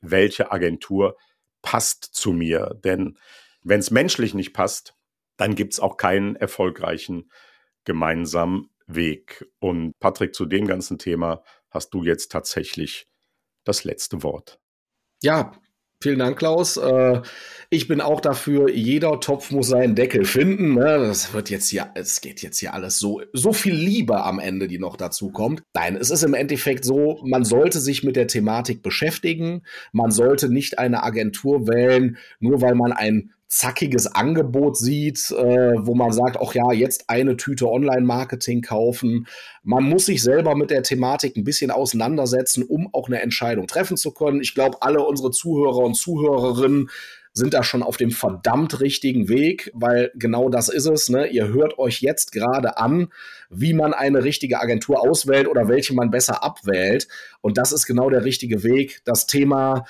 welche 0.01 0.51
Agentur 0.51 1.17
passt 1.61 2.03
zu 2.03 2.31
mir. 2.31 2.79
Denn 2.83 3.17
wenn 3.63 3.79
es 3.79 3.91
menschlich 3.91 4.33
nicht 4.33 4.53
passt, 4.53 4.95
dann 5.35 5.55
gibt 5.55 5.73
es 5.73 5.79
auch 5.79 5.97
keinen 5.97 6.35
erfolgreichen 6.35 7.29
gemeinsamen 7.83 8.69
Weg. 8.87 9.45
Und 9.59 9.99
Patrick, 9.99 10.33
zu 10.33 10.45
dem 10.45 10.67
ganzen 10.67 10.97
Thema 10.97 11.43
hast 11.69 11.93
du 11.93 12.03
jetzt 12.03 12.31
tatsächlich 12.31 13.07
das 13.63 13.83
letzte 13.83 14.23
Wort. 14.23 14.59
Ja, 15.21 15.51
Vielen 15.99 16.19
Dank, 16.19 16.37
Klaus. 16.37 16.77
Äh, 16.77 17.21
ich 17.71 17.87
bin 17.87 18.01
auch 18.01 18.21
dafür, 18.21 18.69
jeder 18.69 19.19
Topf 19.19 19.49
muss 19.49 19.67
seinen 19.67 19.95
Deckel 19.95 20.25
finden. 20.25 20.75
Ne? 20.75 20.83
Das 20.83 21.33
wird 21.33 21.49
jetzt 21.49 21.69
hier, 21.69 21.89
es 21.95 22.21
geht 22.21 22.43
jetzt 22.43 22.59
hier 22.59 22.75
alles 22.75 22.99
so, 22.99 23.21
so 23.33 23.51
viel 23.51 23.73
Liebe 23.73 24.23
am 24.23 24.39
Ende, 24.39 24.67
die 24.67 24.77
noch 24.77 24.95
dazu 24.95 25.31
kommt. 25.31 25.63
Nein, 25.73 25.95
es 25.95 26.11
ist 26.11 26.23
im 26.23 26.35
Endeffekt 26.35 26.85
so, 26.85 27.21
man 27.25 27.43
sollte 27.43 27.79
sich 27.79 28.03
mit 28.03 28.15
der 28.15 28.27
Thematik 28.27 28.83
beschäftigen. 28.83 29.63
Man 29.91 30.11
sollte 30.11 30.49
nicht 30.49 30.77
eine 30.77 31.03
Agentur 31.03 31.67
wählen, 31.67 32.17
nur 32.39 32.61
weil 32.61 32.75
man 32.75 32.93
ein 32.93 33.33
zackiges 33.47 34.07
Angebot 34.07 34.77
sieht, 34.77 35.31
äh, 35.31 35.73
wo 35.77 35.95
man 35.95 36.11
sagt, 36.11 36.37
ach 36.41 36.53
ja, 36.53 36.71
jetzt 36.73 37.09
eine 37.09 37.37
Tüte 37.37 37.69
Online-Marketing 37.69 38.61
kaufen. 38.61 39.27
Man 39.63 39.83
muss 39.83 40.07
sich 40.07 40.21
selber 40.21 40.55
mit 40.55 40.69
der 40.69 40.83
Thematik 40.83 41.37
ein 41.37 41.45
bisschen 41.45 41.71
auseinandersetzen, 41.71 42.63
um 42.63 42.93
auch 42.93 43.07
eine 43.07 43.21
Entscheidung 43.21 43.67
treffen 43.67 43.95
zu 43.95 44.11
können. 44.11 44.41
Ich 44.41 44.53
glaube, 44.53 44.81
alle 44.81 45.01
unsere 45.01 45.31
Zuhörer 45.31 45.77
und 45.77 45.95
Zuhörerinnen 45.95 46.89
sind 47.37 47.53
da 47.53 47.63
schon 47.63 47.83
auf 47.83 47.97
dem 47.97 48.11
verdammt 48.11 48.81
richtigen 48.81 49.29
Weg, 49.29 49.71
weil 49.73 50.11
genau 50.15 50.49
das 50.49 50.69
ist 50.69 50.87
es. 50.87 51.07
Ne? 51.07 51.27
Ihr 51.27 51.47
hört 51.47 51.77
euch 51.77 52.01
jetzt 52.01 52.31
gerade 52.31 52.77
an, 52.77 53.09
wie 53.49 53.73
man 53.73 53.93
eine 53.93 54.23
richtige 54.23 54.59
Agentur 54.59 55.01
auswählt 55.01 55.47
oder 55.47 55.69
welche 55.69 55.93
man 55.93 56.09
besser 56.09 56.43
abwählt. 56.43 57.07
Und 57.41 57.57
das 57.57 57.71
ist 57.71 57.85
genau 57.85 58.09
der 58.09 58.25
richtige 58.25 58.63
Weg. 58.63 59.01
Das 59.05 59.27
Thema 59.27 59.85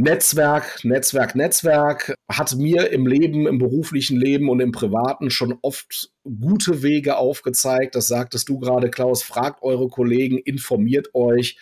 Netzwerk, 0.00 0.84
Netzwerk, 0.84 1.34
Netzwerk 1.34 2.14
hat 2.30 2.54
mir 2.54 2.92
im 2.92 3.04
Leben, 3.08 3.48
im 3.48 3.58
beruflichen 3.58 4.16
Leben 4.16 4.48
und 4.48 4.60
im 4.60 4.70
privaten 4.70 5.28
schon 5.28 5.58
oft 5.60 6.12
gute 6.22 6.84
Wege 6.84 7.16
aufgezeigt. 7.16 7.96
Das 7.96 8.06
sagtest 8.06 8.48
du 8.48 8.60
gerade, 8.60 8.90
Klaus. 8.90 9.24
Fragt 9.24 9.60
eure 9.64 9.88
Kollegen, 9.88 10.38
informiert 10.38 11.08
euch. 11.14 11.58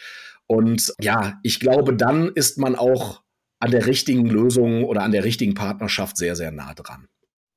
Und 0.47 0.93
ja, 1.01 1.41
ich 1.45 1.61
glaube, 1.61 1.97
dann 1.97 2.29
ist 2.29 2.59
man 2.59 2.77
auch 2.77 3.23
an 3.59 3.71
der 3.71 3.87
richtigen 3.87 4.27
Lösung 4.27 4.85
oder 4.85 5.03
an 5.03 5.13
der 5.13 5.25
richtigen 5.25 5.55
Partnerschaft 5.55 6.19
sehr, 6.19 6.37
sehr 6.37 6.53
nah 6.53 6.75
dran. 6.75 7.09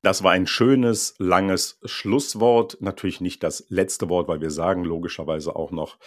Das 0.02 0.24
war 0.24 0.32
ein 0.32 0.48
schönes, 0.48 1.14
langes 1.18 1.78
Schlusswort. 1.84 2.78
Natürlich 2.80 3.20
nicht 3.20 3.44
das 3.44 3.66
letzte 3.68 4.08
Wort, 4.08 4.30
weil 4.30 4.40
wir 4.40 4.50
sagen 4.50 4.86
logischerweise 4.86 5.58
auch 5.58 5.72
noch 5.72 5.98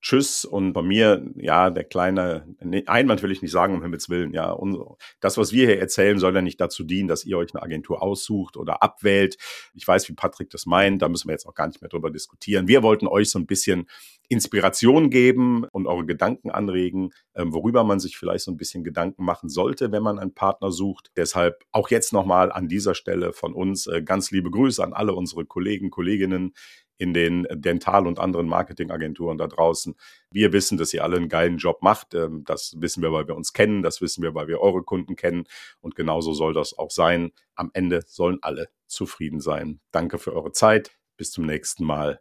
Tschüss. 0.00 0.44
Und 0.44 0.72
bei 0.72 0.82
mir, 0.82 1.24
ja, 1.36 1.70
der 1.70 1.84
kleine 1.84 2.46
Einwand 2.86 3.22
will 3.22 3.32
ich 3.32 3.42
nicht 3.42 3.50
sagen, 3.50 3.74
um 3.74 3.82
Himmels 3.82 4.08
Willen. 4.08 4.32
Ja, 4.32 4.50
und 4.50 4.78
das, 5.20 5.36
was 5.36 5.52
wir 5.52 5.66
hier 5.66 5.80
erzählen, 5.80 6.18
soll 6.18 6.34
ja 6.34 6.42
nicht 6.42 6.60
dazu 6.60 6.84
dienen, 6.84 7.08
dass 7.08 7.24
ihr 7.24 7.38
euch 7.38 7.54
eine 7.54 7.62
Agentur 7.62 8.02
aussucht 8.02 8.56
oder 8.56 8.82
abwählt. 8.82 9.36
Ich 9.74 9.86
weiß, 9.86 10.08
wie 10.08 10.14
Patrick 10.14 10.50
das 10.50 10.66
meint. 10.66 11.02
Da 11.02 11.08
müssen 11.08 11.28
wir 11.28 11.32
jetzt 11.32 11.46
auch 11.46 11.54
gar 11.54 11.66
nicht 11.66 11.80
mehr 11.80 11.88
drüber 11.88 12.10
diskutieren. 12.10 12.68
Wir 12.68 12.82
wollten 12.82 13.06
euch 13.06 13.30
so 13.30 13.38
ein 13.38 13.46
bisschen 13.46 13.88
Inspiration 14.28 15.10
geben 15.10 15.64
und 15.64 15.86
eure 15.86 16.04
Gedanken 16.04 16.50
anregen, 16.50 17.12
ähm, 17.34 17.52
worüber 17.52 17.84
man 17.84 18.00
sich 18.00 18.16
vielleicht 18.16 18.44
so 18.44 18.50
ein 18.50 18.56
bisschen 18.56 18.84
Gedanken 18.84 19.24
machen 19.24 19.48
sollte, 19.48 19.92
wenn 19.92 20.02
man 20.02 20.18
einen 20.18 20.34
Partner 20.34 20.70
sucht. 20.72 21.10
Deshalb 21.16 21.64
auch 21.72 21.90
jetzt 21.90 22.12
nochmal 22.12 22.50
an 22.50 22.68
dieser 22.68 22.94
Stelle 22.94 23.32
von 23.32 23.54
uns 23.54 23.86
äh, 23.86 24.02
ganz 24.02 24.30
liebe 24.30 24.50
Grüße 24.50 24.82
an 24.82 24.92
alle 24.92 25.14
unsere 25.14 25.44
Kollegen, 25.44 25.90
Kolleginnen, 25.90 26.54
in 26.98 27.12
den 27.14 27.46
Dental- 27.50 28.06
und 28.06 28.18
anderen 28.18 28.48
Marketingagenturen 28.48 29.38
da 29.38 29.46
draußen. 29.46 29.94
Wir 30.30 30.52
wissen, 30.52 30.78
dass 30.78 30.92
ihr 30.94 31.04
alle 31.04 31.16
einen 31.16 31.28
geilen 31.28 31.58
Job 31.58 31.82
macht. 31.82 32.14
Ähm, 32.14 32.44
das 32.44 32.74
wissen 32.78 33.02
wir, 33.02 33.12
weil 33.12 33.28
wir 33.28 33.36
uns 33.36 33.52
kennen. 33.52 33.82
Das 33.82 34.00
wissen 34.00 34.22
wir, 34.22 34.34
weil 34.34 34.48
wir 34.48 34.60
eure 34.60 34.82
Kunden 34.82 35.16
kennen. 35.16 35.44
Und 35.80 35.94
genauso 35.94 36.32
soll 36.32 36.54
das 36.54 36.76
auch 36.78 36.90
sein. 36.90 37.32
Am 37.54 37.70
Ende 37.74 38.02
sollen 38.06 38.38
alle 38.42 38.68
zufrieden 38.86 39.40
sein. 39.40 39.80
Danke 39.92 40.18
für 40.18 40.34
eure 40.34 40.52
Zeit. 40.52 40.90
Bis 41.16 41.30
zum 41.30 41.46
nächsten 41.46 41.84
Mal 41.84 42.20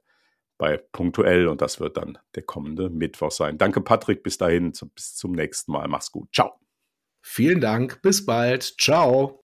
bei 0.57 0.77
Punktuell. 0.77 1.47
Und 1.47 1.61
das 1.61 1.79
wird 1.79 1.97
dann 1.97 2.17
der 2.35 2.43
kommende 2.43 2.89
Mittwoch 2.89 3.31
sein. 3.31 3.57
Danke, 3.57 3.81
Patrick. 3.81 4.23
Bis 4.23 4.38
dahin. 4.38 4.73
Bis 4.93 5.15
zum 5.15 5.33
nächsten 5.33 5.71
Mal. 5.71 5.88
Mach's 5.88 6.11
gut. 6.11 6.29
Ciao. 6.33 6.53
Vielen 7.21 7.59
Dank. 7.59 8.01
Bis 8.01 8.25
bald. 8.25 8.75
Ciao. 8.79 9.44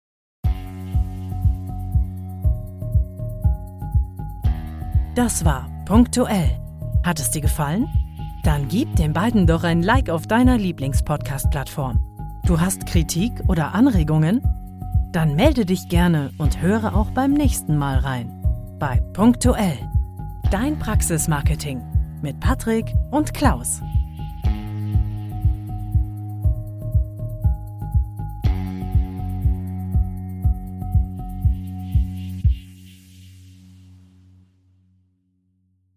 Das 5.15 5.45
war 5.45 5.69
Punktuell. 5.87 6.61
Hat 7.03 7.19
es 7.19 7.31
dir 7.31 7.41
gefallen? 7.41 7.89
Dann 8.45 8.69
gib 8.69 8.95
den 8.95 9.13
beiden 9.13 9.47
doch 9.47 9.65
ein 9.65 9.83
Like 9.83 10.09
auf 10.09 10.27
deiner 10.27 10.57
Lieblingspodcast-Plattform. 10.57 11.99
Du 12.47 12.61
hast 12.61 12.87
Kritik 12.87 13.33
oder 13.49 13.75
Anregungen? 13.75 14.41
Dann 15.11 15.35
melde 15.35 15.67
dich 15.67 15.89
gerne 15.89 16.31
und 16.39 16.63
höre 16.63 16.95
auch 16.95 17.11
beim 17.11 17.33
nächsten 17.33 17.77
Mal 17.77 17.99
rein. 17.99 18.31
Bei 18.79 19.01
Punktuell. 19.13 19.79
Dein 20.53 20.79
Praxismarketing 20.79 21.83
mit 22.23 22.39
Patrick 22.39 22.95
und 23.11 23.35
Klaus. 23.35 23.81